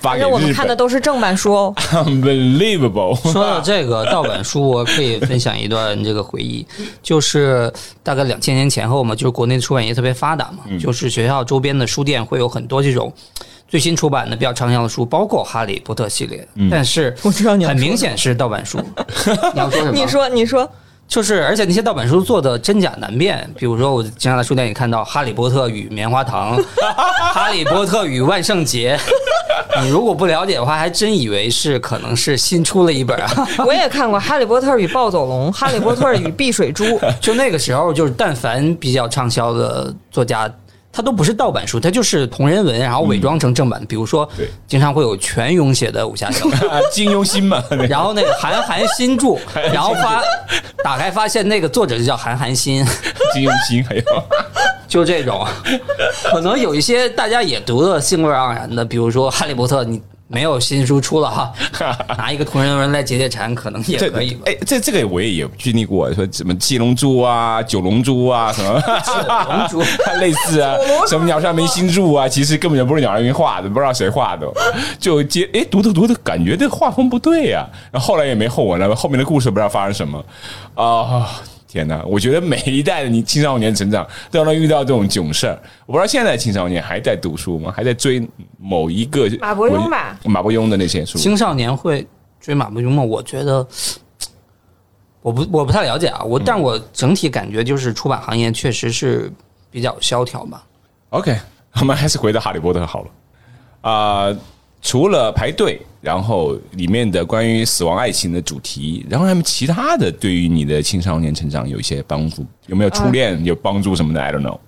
[0.00, 0.52] 发给反正我们。
[0.52, 1.74] 看的都是正版书哦。
[1.76, 3.16] Unbelievable！
[3.32, 6.66] 说到这个盗版书，我可以分享一段这个回忆，
[7.02, 13.12] 就是大概两千年前后嘛，就是国内的出版业特别发达嘛，就是学校周边的书店会有很多这种
[13.68, 18.78] 最新出版的比较畅销的书，包括《哈利波特》系列，但是我知道你很明显是盗版书。
[19.54, 19.92] 你要说什么？
[19.92, 20.70] 你说，你说，
[21.12, 23.46] 就是，而且那些盗版书做的真假难辨。
[23.58, 26.56] 比如说，我经常在书店里看到《哈利波特与棉花糖》
[27.34, 28.96] 《哈利波特与万圣节》，
[29.84, 33.46] 你如果不了解的话，还真以为是可能是新出了一本啊。
[33.66, 36.82] 我也看过《哈利波特与暴走龙》《哈利波特与碧水珠》。
[37.20, 40.50] 就那个时候，就是但凡比较畅销的作家，
[40.92, 43.82] 他都不是盗版书，它就是同人文，然后伪装成正版。
[43.88, 44.28] 比如说，
[44.68, 46.68] 经常会有全勇写的武侠小说。
[46.92, 49.38] 金庸新嘛， 然后那个韩寒新著，
[49.72, 50.22] 然后发
[50.84, 52.84] 打开发现那个作者就叫韩寒新，
[53.32, 54.02] 金庸新还有。
[54.86, 55.46] 就这种，
[56.24, 60.02] 可能有一些大家也读的兴味盎然的，比如说《哈利波特》，你
[60.32, 61.52] 没有新书出了哈，
[62.16, 64.44] 拿一个同人文来解解馋，可能也可以吧。
[64.46, 69.12] 哎，这这个我也有经历过，说什么七龙珠啊、 九龙珠啊，什么九
[69.52, 69.82] 龙珠
[70.18, 70.74] 类似啊，
[71.06, 74.46] 什么鸟山明新著啊，其实根本就不是鸟山明画的，不知道谁画的，
[74.98, 80.24] 就接哎读着读着感觉这画风不对呀、然后后来也没后文了，后面的故事不知道发生什么
[80.74, 81.28] 啊。
[81.72, 82.04] 天哪！
[82.04, 85.58] 我觉得每一代的你青少年成长都能遇到这种囧事儿。
[85.86, 87.72] 我不知道现在青少年还在读书吗？
[87.74, 88.22] 还在追
[88.58, 91.16] 某一个马伯庸吧马伯庸的那些书。
[91.16, 92.06] 青少年会
[92.38, 93.02] 追马伯庸吗？
[93.02, 93.66] 我觉得。
[95.22, 99.32] 我不我不太了解啊，我但我整体感觉就是出版行业确实是
[99.70, 100.62] 比较萧条吧。
[101.08, 101.34] OK，
[101.80, 103.10] 我们还是回到哈利波特好了。
[103.80, 104.36] 啊、
[104.82, 114.58] 除了排队，然后里面的关于死亡爱情的主题，然后他们其他的对于你的青少年成长有一些帮助，有没有初恋有帮助什么的？I don't know。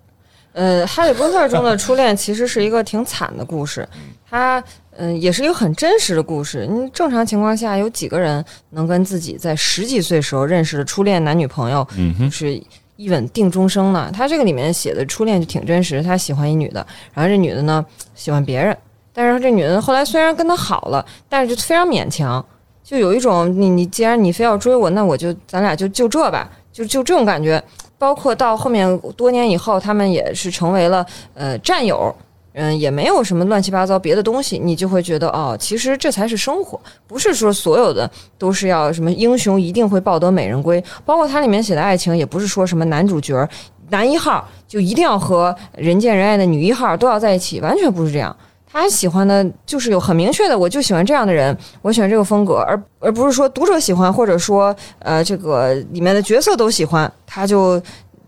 [0.53, 3.89] 呃，《哈利波特》中的初恋其实是一个挺惨的故事，
[4.31, 4.61] 它
[4.93, 6.65] 嗯、呃也是一个很真实的故事。
[6.65, 12.63] 你正常情况下，有几个人能跟自己在十几岁时候认识的初恋男女朋友，嗯哼，是
[12.95, 14.09] 一吻定终生呢？
[14.15, 18.77] 他这个里面写的初恋就挺真实，他喜欢一女的，然后这女的呢喜欢别人，
[19.15, 22.45] 但是这女的后来虽然跟他好了，但是就非常勉强，
[22.83, 27.63] 就有一种你你既然你非要追我，那我就咱俩就就这吧，就就这种感觉。
[27.97, 32.15] 包括到后面多年以后，他们也是成为了呃战友，
[32.53, 43.49] 嗯，也没有什么乱七八糟别的东西，你就会觉得哦，其实这才是生活，不是说所有的都是要什么英雄一定会抱得美人归，包括它里面写的爱情，也不是说什么男主角
[43.89, 48.37] 男一号就一定要和人见人爱的女一号都要在一起，完全不是这样。
[48.75, 57.81] 他喜欢的就是有很明确的，我就喜欢这样的人，我喜欢这个风格，而而不是说读者喜欢，或者说呃这个里面的角色都喜欢，他就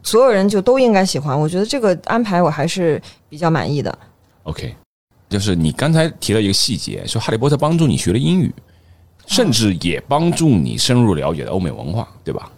[0.05, 1.37] 所有人就都应该喜欢。
[1.39, 3.99] 我觉得这个安排我还是比较满意的。
[4.45, 4.73] OK，
[5.29, 8.55] 就是你刚才提到一个细节，说哈利波特帮助你学了英语，
[9.27, 12.49] 甚至也帮助你深入了解了欧美文化，对吧？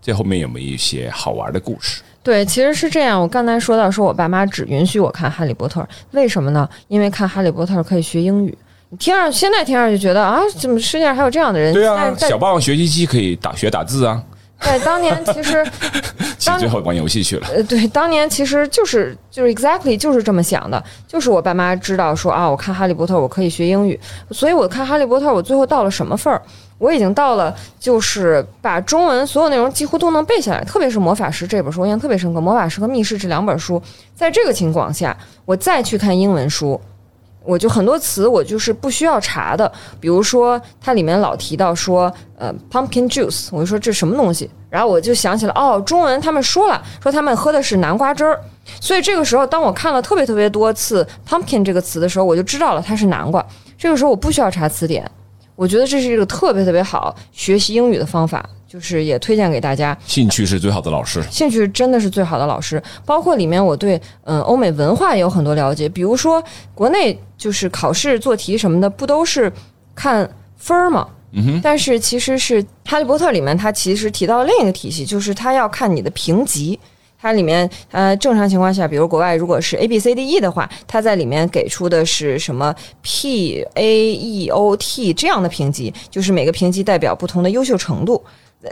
[0.00, 2.02] 这后面有没有一些好玩的故事？
[2.24, 3.20] 对，其实是这样。
[3.20, 5.80] 我刚才说到，说我爸妈只允许我看《哈利波特》，
[6.12, 6.66] 为什么呢？
[6.88, 8.56] 因为看《哈利波特》可以学英语。
[8.88, 11.74] 你听上现在听上去觉得啊，怎么世界上还有这样的人？
[11.74, 14.22] 对啊，小霸王学习机可以打学打字啊，
[14.64, 15.64] 在当年，其实
[16.38, 17.46] 其实最后玩游戏去了。
[17.54, 23.98] 呃，对，当年其实就是就是 exactly 就是这么想的，就是我爸妈知道说啊，我看《哈利波特》我可以学英语，
[24.30, 26.40] 所以我看《哈利波特》我最后到了什么份儿？
[26.78, 33.80] 我已经到了，就是把中文所有内容几乎都能背下来，特别是《魔法师》这本书，我印象特别深刻，《魔法师》和《密室》这两本书，
[34.14, 36.80] 在这个情况下，我再去看英文书。
[37.44, 48.40] 我就很多词我就是不需要查的，比如说它里面老提到说，呃，pumpkin juice，我就说这什么东西，然后我就想起来，哦，中文他们说了，说他们喝的是南瓜汁儿，
[48.80, 53.44] 所以这个时候当我看了特别特别多次 pumpkin 这个词的时候，我就知道了它是南瓜。
[53.76, 55.08] 这个时候我不需要查词典，
[55.54, 59.96] 我觉得这是一个特别特别好学习英语的方法，就是也推荐给大家。
[60.04, 61.22] 兴趣是最好的老师。
[61.30, 66.42] 兴趣真的是最好的老师，包括里面我对嗯欧美文化也有很多了解，比如说
[66.74, 69.52] 国内就是考试做题什么的，不都是
[69.94, 71.06] 看分儿吗？
[71.30, 76.76] 嗯哼，但是其实是《哈利波特》里面，它其实提到另一个体系，就是它要看你的评级。
[77.16, 88.20] 它里面，呃，正常情况下，比如国外如果是 A B C D E 的话，它在里面给出的是什么 P A E O T 这样的评级，就是每个评级代表不同的优秀程度。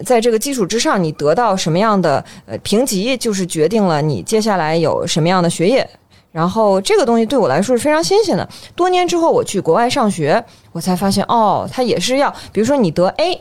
[0.05, 5.89] 在这个基础之上，你得到什么样的呃评级，就是决定了你接下来有什么样的学业。
[6.31, 8.49] 然后这个东西对我来说是非常新鲜的。
[8.75, 13.39] 多年之后我去国外上学，我才发现哦，它也是要，比如说你得 A，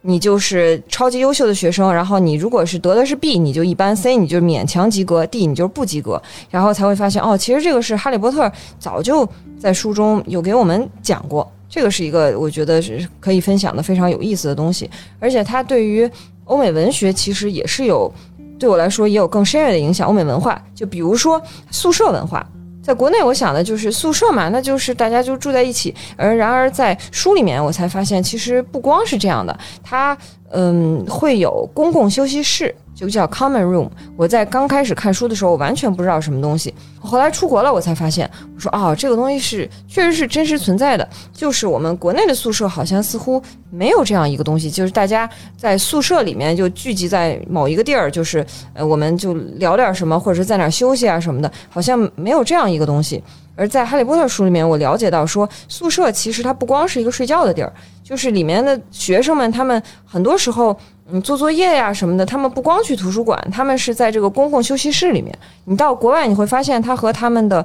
[0.00, 6.20] 你就是超级优秀的学生，然后你如果是得的是 B，你就一般；C 你就勉强及格；D 你就是不及格。
[6.48, 9.28] 然后才会发现哦，其实这个是哈利波特早就
[9.60, 16.08] 在书中有给我们讲过，这个是一个我觉得是可以分享的非常有意思的东西，而且它对于
[16.44, 18.12] 欧美文学其实也是有。
[18.58, 20.06] 对我来说也有更深远的影响。
[20.06, 22.46] 欧美文化，就比如说宿舍文化，
[22.80, 25.92] 在国内我想的就是宿舍嘛，那就是大家就住在一起。
[26.16, 30.16] 而然而在书里面，我才发现其实不光是这样的，它
[30.50, 32.72] 嗯会有公共休息室。
[33.02, 33.88] 就叫 common room。
[34.16, 36.72] 我在刚开始看书的时候，我完全不知道什么东西。
[37.00, 41.08] 后来出国了，我才发现，我说哦，这个东西是确实是真实存在的。
[41.32, 53.20] 就是我们国内的宿舍好像似乎没有这样一个东西，就是大家在宿舍里面就聚集在某一个地儿，就是呃，我们就聊点什么，或者是在哪休息啊什么的，好像没有这样一个东西。
[53.54, 60.76] 而在《哈利波特》书里面，我了解到说，宿舍其实它不光是一个睡觉的地儿，就是里面的学生们，他们很多时候。
[61.10, 65.36] 你做作业呀什么的，他们不光去图书馆，他们是在这个公共休息室里面。
[65.64, 67.62] 你到国外，你会发现他和他们的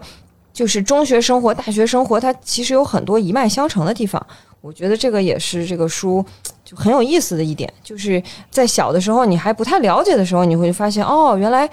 [0.51, 4.21] 就是中学生活、大学生活，它其实有很多一脉相承的地方。
[4.59, 6.25] 我觉得这个也是这个书
[6.65, 11.69] 就很有意思的一点，就是在小的时候你还不太了解的时候，你会发现哦，原来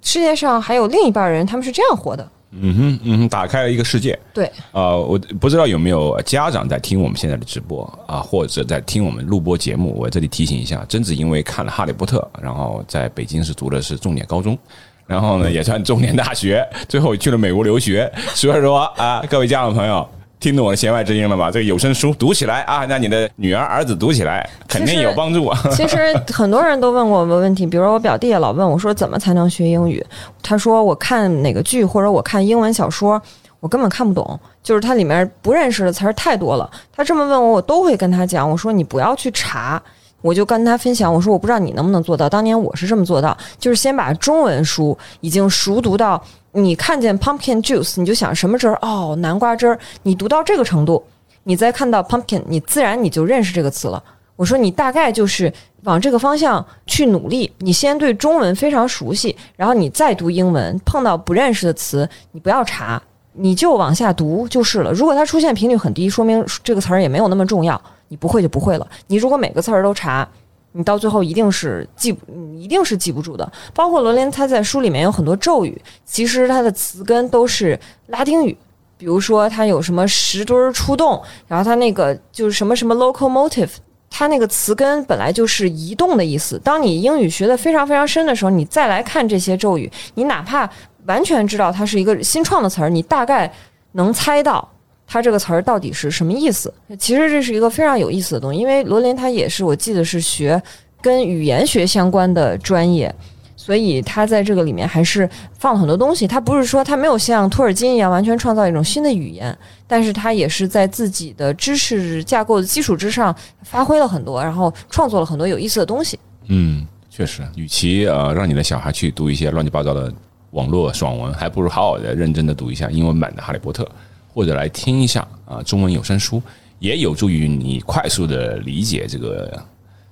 [0.00, 2.28] 世界上还有另一半人，他们是这样活的。
[2.52, 4.18] 嗯哼，嗯哼，打开了一个世界。
[4.34, 9.94] 对，啊，我不知道有没有家长在听我们现在的直播啊，或者在听我们录播节目。
[9.96, 14.58] 我这里提醒一下，贞子因为看了《哈利波特》，然后在北京是读的是重点高中，
[15.06, 18.10] 然后呢也算重点大学，最后去了美国留学。
[18.34, 20.06] 所以说啊，各位家长朋友。
[20.42, 21.52] 听懂我的弦外之音了吧？
[21.52, 25.56] 这个有声书读起来啊，让你的女儿儿子读起来肯定有帮助啊。
[25.70, 25.96] 其实
[26.32, 30.04] 很多人都问过我们问题，比如说我表弟也老问我说怎么才能学英语？
[30.42, 33.22] 他说我看哪个剧或者我看英文小说，
[33.60, 36.68] 我根本看不懂，就是它里面不认识的词儿太多了。
[36.92, 39.80] 他这么问我，我都会跟他讲，我说你不要去查，
[40.22, 42.28] 我就跟他分享，我说我不知道你能不能做到。
[42.28, 46.22] 当年我是这么做到，就是先把中文书已经熟读到。
[46.54, 48.78] 你看见 pumpkin juice，你就想什么汁儿？
[48.82, 49.78] 哦，南瓜汁儿。
[50.02, 51.02] 你读到这个程度，
[51.44, 54.02] 你再看到 pumpkin，你自然你就认识这个词了。
[54.36, 55.50] 我说你大概就是
[55.84, 57.50] 往这个方向去努力。
[57.58, 60.78] 你先对中文非常熟悉，然后你再读英文。
[60.84, 64.92] 碰到不认识的词，你不要查，你就往下读就是了。
[64.92, 67.80] 如果它出现频率很低，说明这个词儿也没有那么重要。
[68.12, 68.86] 你不会就不会了。
[69.06, 70.28] 你如果每个词儿都查。
[70.74, 72.16] 你到最后一定是记，
[72.56, 73.52] 一定是记不住的。
[73.74, 78.56] 包括罗琳，他在书里面有很多咒语，其实它的词根都是拉丁语。
[78.96, 83.68] 比如说，它有什么石墩出动，然后它那个就是什么什么 locomotive，
[84.08, 86.58] 它那个词根本来就是移动的意思。
[86.64, 90.66] 当你英语学的非常非常深的时候，你再来看这些咒语，你哪怕
[91.04, 93.52] 完全知道它是一个新创的词儿，你大概
[93.92, 94.66] 能猜到。
[95.12, 96.72] 它这个词儿到底是什么意思？
[96.98, 100.60] 其实这是一个非常有意思的东西，因为罗琳他也是我记得是学
[101.02, 103.14] 跟语言学相关的专业，
[103.54, 106.26] 所以他在这个里面还是放了很多东西。
[106.26, 109.54] 他不是说他没有像托尔金一样完全创造一种新的语言，
[109.86, 116.18] 但是他也是在自己的知识架构的基础之上发挥了很多，然后创作了很多有意思的东西。
[116.46, 120.10] 嗯，确实，与其呃让你的小孩去读一些乱七八糟的
[120.52, 123.84] 网络爽文，还不如好好的认真的读一下英文版的《哈利波特》。
[124.32, 126.42] 或者来听一下啊，中文有声书
[126.78, 129.62] 也有助于你快速的理解这个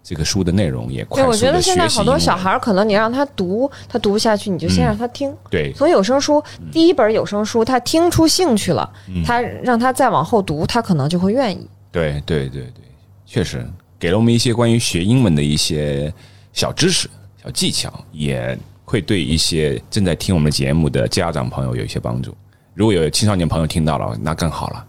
[0.03, 1.47] 这个书的内容，也快速的学习。
[1.47, 5.35] 我觉得现在好多小孩可能你让他读，他读不下去，你就先让他听。
[5.51, 8.91] 对，从有声书第一本有声书，他听出兴趣了，
[9.25, 11.69] 他让他再往后读，他可能就会愿意。
[11.93, 12.85] 对对对对，
[13.27, 13.67] 确实
[13.99, 16.13] 给了我们一些关于学英文的一些
[16.53, 17.09] 小知识、
[17.43, 22.35] 小技巧，也会对一些正在听我们节目的家长朋友有一些帮助。
[22.81, 24.87] 如果有青少年朋友听到了，那更好了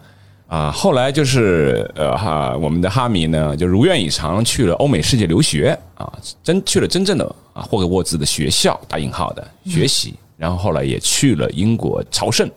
[0.47, 0.71] 啊！
[0.71, 6.09] 后来就是呃哈，我们的哈迷呢就如愿以偿去了欧美世界留学啊，
[6.41, 12.49] 真去了真正的啊霍格沃兹的学校（打引号的）学习，然后后来也去了英国朝圣。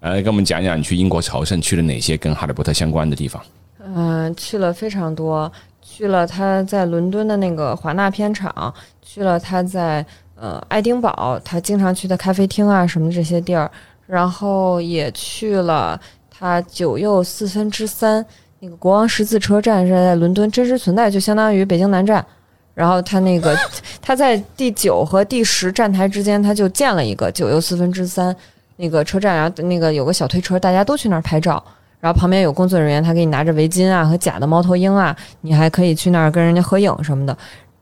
[0.00, 3.42] 呃，跟我们讲讲你去英国朝圣去了哪些跟哈利波特相关的地方？
[3.82, 10.04] 嗯，去了非常多，去了他在伦敦的那个华纳片场，去了他在
[10.34, 13.70] 呃爱丁堡他经常去的咖啡厅啊什么这些地儿。
[14.06, 16.00] 然后也去了
[16.30, 18.24] 他九又四分之三
[18.60, 22.24] 那个国王十字车站是在伦敦真实存在，就相当于北京南站。
[22.74, 23.56] 然后他那个
[24.02, 28.34] 他在第九和第十站台之间，他就建了一个九又四分之三
[28.76, 31.62] 那个车站，然后那个有个小推车，大家都去那儿拍照。
[31.98, 37.36] 然后旁边有工作人员，他给你拿着围巾啊和假的猫头鹰啊，你还可以去那儿跟人家合影什么的，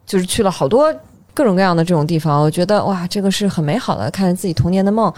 [0.07, 0.95] 就是去了好多
[1.35, 2.41] 各种各样的这种地方。
[2.41, 5.12] 我觉得哇，这个是很美好的，看自己童年的梦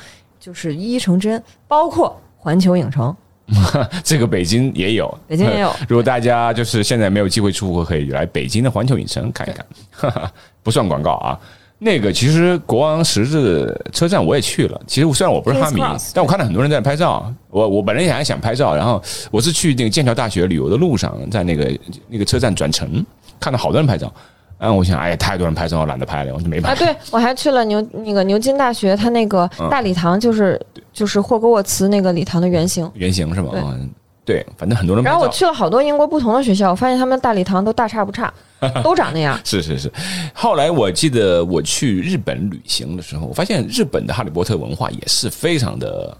[0.46, 3.12] 就是一一成真，包括环球影城，
[4.04, 5.74] 这个北京也有，北京也有。
[5.88, 10.32] 如果大家就是现在没有机会出国，可以来北京的环球影城看一看，哈哈，
[10.62, 11.36] 不算广告啊。
[11.80, 15.82] 那个其实国王十字车站我也去了，其实虽然我不是哈迷
[16.14, 17.28] 但我看到很多人在拍照。
[17.50, 21.76] 我我本来也还想拍照，然后我是去那个剑桥大学旅游的路上，在那个
[22.08, 23.04] 那个车站转乘，
[23.40, 24.12] 看到好多人拍照。
[24.58, 26.72] 然后我想，哎呀，太多人拍照，我懒得拍了，我就没拍。
[26.72, 30.60] 啊，对，我还去了牛那个牛津大学，它那个嗯大礼堂就是、
[30.92, 32.90] 就是霍格沃茨那个礼堂的原型。
[32.94, 33.50] 原型是吗？
[33.52, 33.90] 对嗯
[34.24, 35.04] 对，反正很多人。
[35.04, 38.32] 然后我去了好多英国不同的学校，我发现他们大礼堂都大差不差，
[38.82, 39.38] 都长那样。
[39.44, 39.92] 是是是，
[40.34, 46.16] 后来我记得我去日本旅行的时候，我发现日本的哈利波特文化也是非常的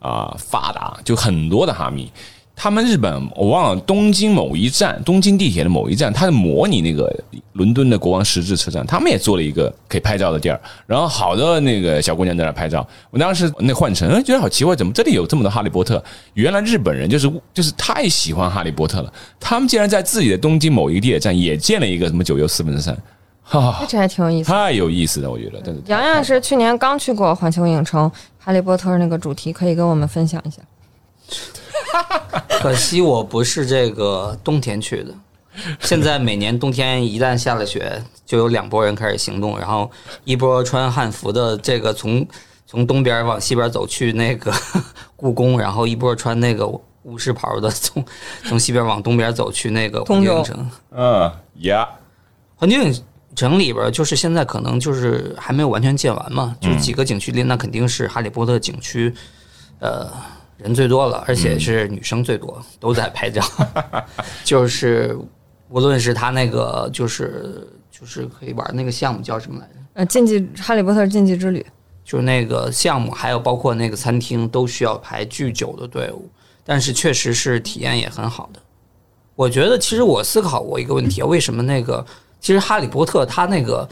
[0.00, 2.12] 啊、发达，就很多的哈迷。
[2.62, 7.10] 他们日本我忘了东京某一站，东京地铁的某一站，它是模拟那个
[7.54, 12.86] 伦敦的国王十字车站，他们也做了一个可以拍照的地儿，然后好多那个小姑娘在那拍照。
[13.10, 16.04] 我当时那换乘哎觉得好奇怪，怎么这里有这么多哈利波特？
[16.34, 22.94] 原来日本人就是就是太喜欢哈利波特了，他们竟然在自己的东京某一个地铁站也建了一个什么九又四分之三，
[23.42, 24.50] 哈、这还挺有意思。
[24.50, 25.80] 太有意思了，我觉得真的。
[25.86, 30.60] 洋洋是去年刚去过环球影城，哈利波特那个主题可以跟我们分享一下。
[32.60, 35.14] 可惜我不是这个冬天去的。
[35.80, 39.90] 现在每年冬天一旦下了雪，就有两拨人开始行动，然后
[40.24, 42.26] 一波穿汉服的，这个从
[42.66, 44.52] 从东边往西边走去那个
[45.16, 46.66] 故宫，然后一波穿那个
[47.02, 48.04] 巫师袍的从
[48.44, 50.70] 从西边往东边走去那个环球影城。
[50.92, 51.88] 嗯呀，
[52.54, 53.04] 环球影
[53.34, 59.12] 城里边，就是现在可能就是还没有完全建完嘛，就几个景区里，那肯定是哈利波特景区，
[59.80, 60.08] 呃，
[60.62, 63.42] 人最多了，而且是女生最多，都在拍照。
[64.44, 65.16] 就是
[65.68, 69.74] 无论是他那个，就是就是可以玩那个项目叫什么来着？
[69.94, 71.64] 呃，禁忌哈利波特禁忌之旅，
[72.04, 76.28] 就是那个项目，还有包括那个餐厅，都需要排巨久的队伍，
[76.64, 78.60] 但是确实是体验也很好的。
[79.34, 82.04] 我觉得，其实我思考过一个问题啊，为什么那个
[82.38, 83.88] 其实哈利波特它那个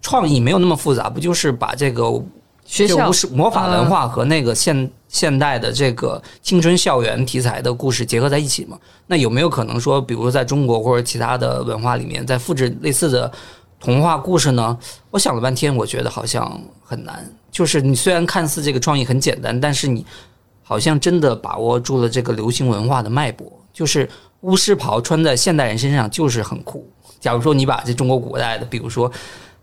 [0.00, 2.04] 创意没有那么复杂，不就是把这个
[2.64, 8.78] 学校这巫师魔法文化和那个现现代的这个青春校园题材的故事结合在一起嘛？
[9.06, 13.30] 那有没有可能说，比如在中国或者其他的文化里面，再复制类似的
[13.78, 14.76] 童话故事呢？
[15.10, 17.24] 我想了半天，我觉得好像很难。
[17.50, 20.04] 就是你虽然看似这个创意很简单，但是你
[20.62, 23.46] 好像真的把握住了这个流行文化的脉搏。
[23.72, 24.08] 就是
[24.40, 26.88] 巫师袍穿在现代人身上就是很酷。
[27.20, 29.10] 假如说你把这中国古代的，比如说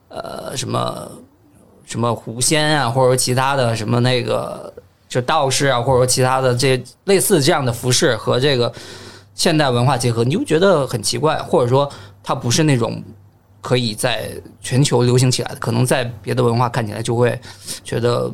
[0.10, 1.10] 呃什么
[1.92, 4.74] 什么狐仙啊，或者说其他的什么那个
[5.10, 8.72] 就道士啊，或者说其他的这类似这样的服饰和这个
[9.36, 11.92] 现代文化结合，你就觉得很奇怪，或者说
[12.24, 13.04] 它不是那种
[13.60, 14.32] 可以在
[14.62, 17.38] 全球流行起来的，可能在别的文化看起来就会
[17.84, 18.32] 觉得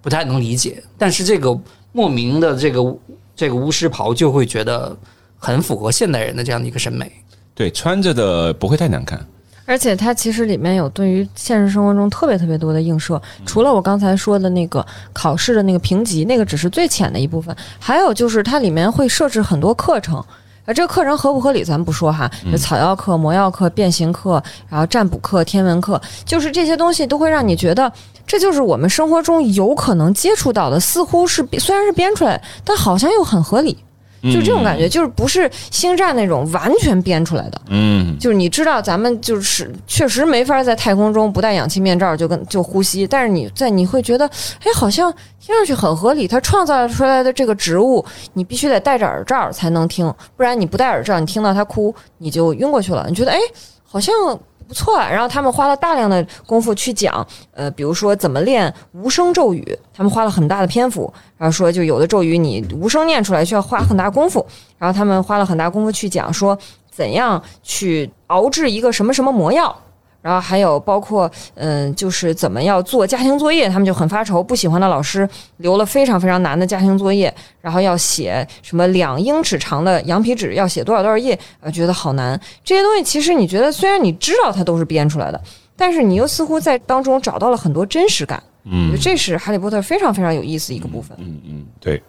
[0.00, 0.80] 不太能理解。
[0.96, 1.58] 但是这个
[1.90, 2.96] 莫名的这个
[3.34, 4.96] 这个巫师袍就会觉得
[5.36, 7.10] 很符合现代人的这样的一个审美。
[7.56, 9.26] 对，穿着的不会太难看。
[9.72, 13.46] 而且它其实里面有对于现实生活中特别特别多的映射，嗯。
[13.46, 20.22] 除了我刚才说的那个考试的那个评级，那个只是最浅的一部分，还有就是它里面会设置很多课程。
[20.66, 22.52] 啊，这个课程合不合理咱不说哈，嗯。
[22.52, 27.90] 有草药课、魔药课、变形课，然后占卜课、天文课，就是这些东西都会让你觉得
[28.26, 33.78] 这就是我们生活中有可能接触到的，似乎是虽然是编出来，但好像又很合理，
[34.22, 37.60] 就这种感觉，就是不是星战那种完全编出来的。
[37.68, 44.24] 嗯，就是你知道，咱们就是确实没法在太空中不戴氧气面罩就跟就呼吸，但是你在你会觉得，
[44.60, 46.28] 哎，好像听上去很合理。
[46.28, 48.04] 它创造出来的这个植物，
[48.34, 53.06] 你必须得戴着耳罩才能听，不然你不戴耳罩，你听到它哭你就晕过去了。
[53.08, 53.38] 你觉得，哎，
[53.82, 54.14] 好像
[54.62, 54.98] 不错。
[54.98, 64.46] 然后他们花了大量的功夫去讲，呃，比如说怎么练无声咒语，他们花了很大的篇幅，然后说就有的咒语你无声念出来需要花很大功夫，
[64.78, 66.58] 然后他们花了很大功夫去讲说。
[66.94, 69.74] 怎样去熬制一个什么什么魔药，
[70.22, 82.40] 然后还有包括嗯，就是怎么要做家庭作业，他们就很发愁，不喜欢的老师留了非常非常难的家庭作业，然后要写什么两英尺长的羊皮纸，要写多少多少页，啊，觉得好难。
[82.64, 85.40] 这些东西其实你觉得虽然你知道它都是编出来的，
[85.76, 88.42] 但是你又似乎在当中找到了很多真实感。
[88.64, 91.16] 嗯，这是哈利波特非常非常有意思的一个部分。
[91.20, 92.00] 嗯嗯，对。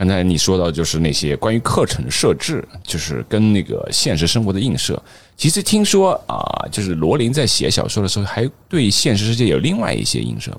[0.00, 5.00] 刚才你说到就是那些关于课程设置，就是跟那个现实生活的映射。
[5.36, 6.40] 其实听说啊、
[6.72, 10.58] 就是罗琳在写小说的时候，还对现实世界有另外一些映射。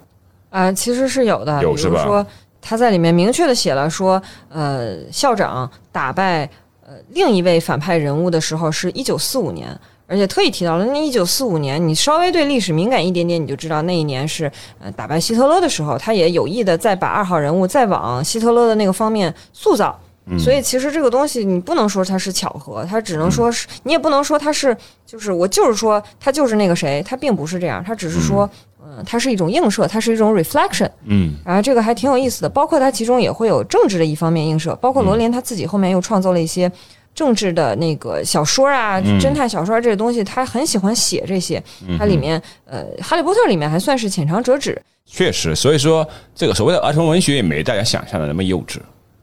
[0.52, 2.24] 啊、其实是有的，有是吧说
[2.62, 6.48] 他在里面明确的写了说，呃，校长打败
[6.86, 9.76] 呃另一位反派人物的时候是一九四五年，
[10.12, 19.98] 而且特意提到了那一九四五年，你稍微对历史敏感一点点，你就知道那一年是呃打败希特勒的时候，他也有意的在把二号人物再往希特勒的那个方面塑造。
[20.38, 28.50] 所以其实这个东西你不能说它是巧合，它只能说是你也不能说它是就是我就是说他就是那个谁，他并不是这样，他只是说
[28.84, 30.90] 嗯，它是一种映射，它是一种 reflection。
[31.06, 31.34] 嗯。
[31.44, 36.72] 然后这个还挺有意思的，包括它其中也会有政治的一方面映射，包括罗琳他自己后面又创作了一些
[37.14, 41.62] 政治的那个小说啊、侦探小说这些东西，他很喜欢写这些。
[41.98, 48.78] 它里面呃，《哈利波特》里面还算是浅尝辄止，确实，所以说这个所谓的儿童文学也没大家想象的那么幼稚。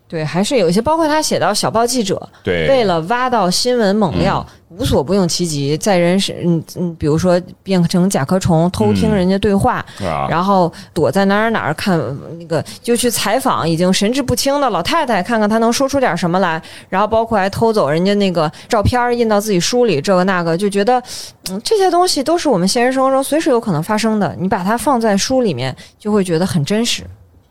[0.09, 12.01] 对，还是有一些，包括他写到小报记者对，为了挖到新闻猛料，无所不用其极，在人是嗯嗯，比如说变成甲壳虫偷听人家对话，啊，然后躲在哪儿哪儿看
[12.39, 16.61] 那个，就去采访已经神志不清的老太太，看看她能说出点什么来。
[16.89, 20.99] 然后包括还偷走人家那个照片儿印到自己书里，这个那个，就觉得
[21.51, 24.35] 嗯这些东西都是我们现实生活中随时有可能发生的。
[24.41, 27.05] 你把它放在书里面，就会觉得很真实。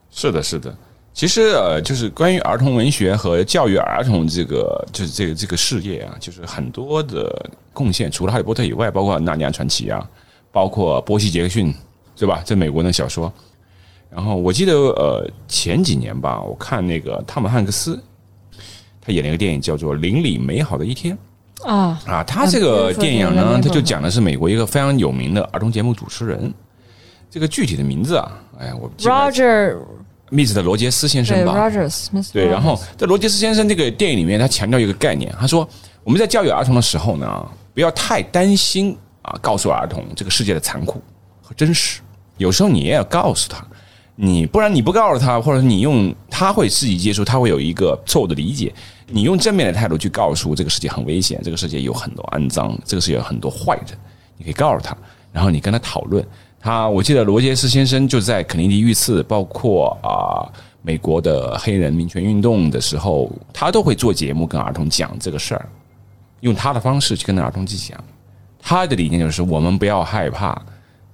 [0.09, 0.75] 是的，是的。
[1.17, 8.11] 其实呃，就是关于儿童文学和教育儿童这个，就是这个这个事业啊，就是很多的贡献。
[8.11, 10.07] 除了《哈利波特》以外，包括《纳尼亚传奇》啊，
[10.51, 11.73] 包括波西·杰克逊，
[12.15, 12.43] 对吧？
[12.45, 13.33] 这美国的小说。
[14.11, 17.99] 然后我记得呃前几年吧，我看那个汤姆汉克斯，
[19.01, 21.17] 他演了一个电影叫做《邻里美好的一天》
[21.67, 22.23] 啊，啊。
[22.23, 26.53] 他这个电影嗯呢，他就讲的是美国一个非常有名的儿童节目主持人。
[27.29, 29.75] 这个具体的名字啊，哎呀，我 Roger
[30.29, 31.53] 密斯的罗杰斯先生吧。
[32.33, 35.67] 对，然后在罗杰斯先生这个电影里面，他强调一个概念，他说
[36.03, 41.01] 我们在教育儿童的时候呢，不要太担心啊，告诉儿童这个世界的残酷
[41.41, 42.01] 和真实。
[42.37, 43.65] 有时候你也要告诉他，
[44.15, 48.73] 你不然你不告诉他，或者你用他会自己接触，他会有一个错误的理解。
[49.07, 53.97] 你用正面的态度去告诉这个世界很危险，这个世界有很多肮脏，这个世界有很多坏人，
[54.37, 54.95] 你可以告诉他，
[55.31, 56.25] 然后你跟他讨论。
[56.59, 60.43] 他我记得罗杰斯先生就在肯尼迪遇刺，包括啊、
[60.81, 65.69] 美国的黑人民权运动的时候，他都会做节目跟儿童讲这个事儿，
[66.41, 67.97] 用他的方式去跟儿童去讲。
[68.59, 70.59] 他的理念就是我们不要害怕，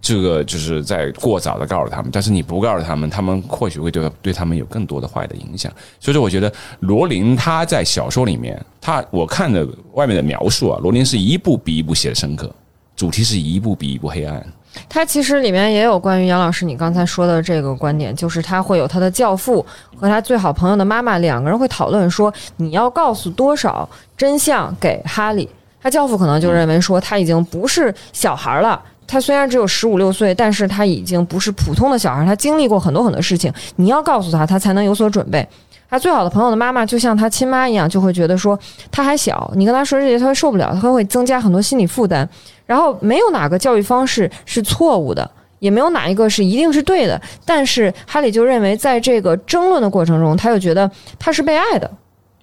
[0.01, 5.71] 这个就是在过早的告诉他们，但是你不告诉他们，他们或许会对对他们有更多的坏的影响。
[5.99, 12.51] 所以说，我觉得罗琳他在小说里面，他我看的外面的描述啊，罗琳是一步比一步写的深刻，
[12.95, 14.43] 主题是一步比一步黑暗。
[14.89, 19.65] 他其实里面也有关于杨老师你刚才说的这个观点，就是他会有他的教父
[19.95, 25.49] 和他最好朋友的妈妈两个人会讨论说，你要告诉多少真相给哈利。
[25.81, 28.81] 他教父可能就认为说他已经不是小孩了。
[29.05, 33.51] 他虽然只有十五六岁，但是他已经不是普通的小孩，他经历过很多很多事情。
[33.75, 35.47] 你要告诉他，他才能有所准备。
[35.93, 38.57] 他最好的朋友的妈妈就像他亲妈一样，就会觉得说
[38.89, 42.27] 他还小，你跟他说这些他会受不了，他会增加很多心理负担。
[42.65, 45.29] 然后没有哪个教育方式是错误的，
[45.59, 47.21] 也没有哪一个是一定是对的。
[47.45, 50.89] 但是哈利就认为，在这个争论的过程中，他又觉得
[51.19, 51.87] 他是被爱的，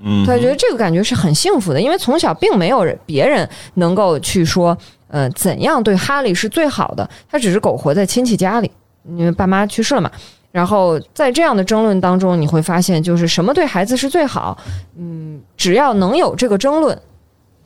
[0.00, 4.78] 嗯，他觉得这个感觉是很幸福的，因为从小并没有人别人能够去说，
[5.08, 8.70] 呃，怎样对哈利是最好的，他只是苟活在亲戚家里，
[9.16, 10.08] 因为爸妈去世了嘛。
[10.52, 14.58] 然后在这样的争论当中，你会发现，就是什么对孩子是最好，
[14.96, 17.00] 嗯，只要能有这个争论，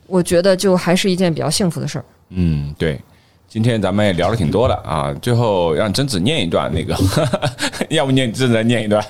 [0.06, 2.04] 我觉得就还是一件比较幸福的事儿。
[2.30, 3.00] 嗯，对。
[3.46, 6.96] 今天咱们也聊了挺多的啊，最后让贞子念一段那个，
[7.88, 9.04] 要不念贞子念一段。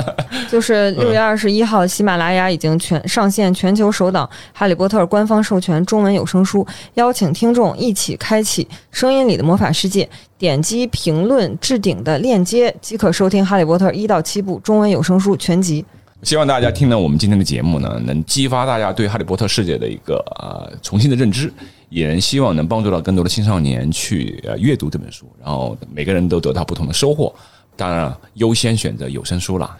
[0.50, 10.08] 就是六月二十一号，喜马拉雅已经全上线全球首档《哈利波特》官方授权中文有声书，邀请听众一起开启声音里的魔法世界。
[10.38, 15.84] 点击评论置顶的链接即可收听《哈利波特》一到七部中文有声书全集。
[16.24, 21.52] 希望大家听了我们今天的节目呢，能激发大家对哈利波特世界的一个呃重新的认知，
[21.88, 27.32] 也能希望能帮助到更多的青少年去呃阅读这本书，然后每个人都得到不同的收获。
[27.76, 29.76] 当然了，优先选择有声书啦。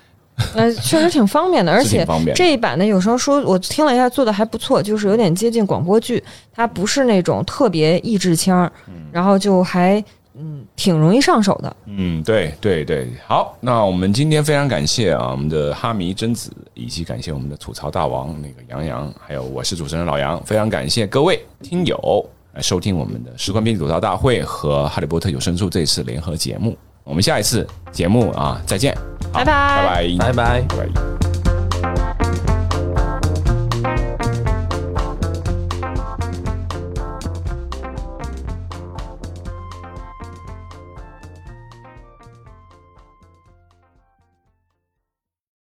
[0.55, 6.22] 呃，确实挺方便的， 而且这一版的有声书我听了一下，做的还不错，就是有点接近广播剧，
[6.53, 8.72] 它不是那种特别益智腔儿，
[9.12, 10.03] 然后就还
[10.35, 11.76] 嗯挺容易上手的。
[11.87, 22.24] 嗯，对对对，好，那我们今天非常感谢啊，我们的哈迷贞子，以及感谢我们的吐槽大王那个杨洋，还有我是主持人老杨，非常感谢各位听友
[22.55, 29.03] 来收听我们的时光编辑吐槽大会和哈利波特有声书这次联合节目，我们下一次节目啊再见，好
[29.33, 30.61] 拜拜拜拜拜拜。
[30.68, 31.32] 拜拜。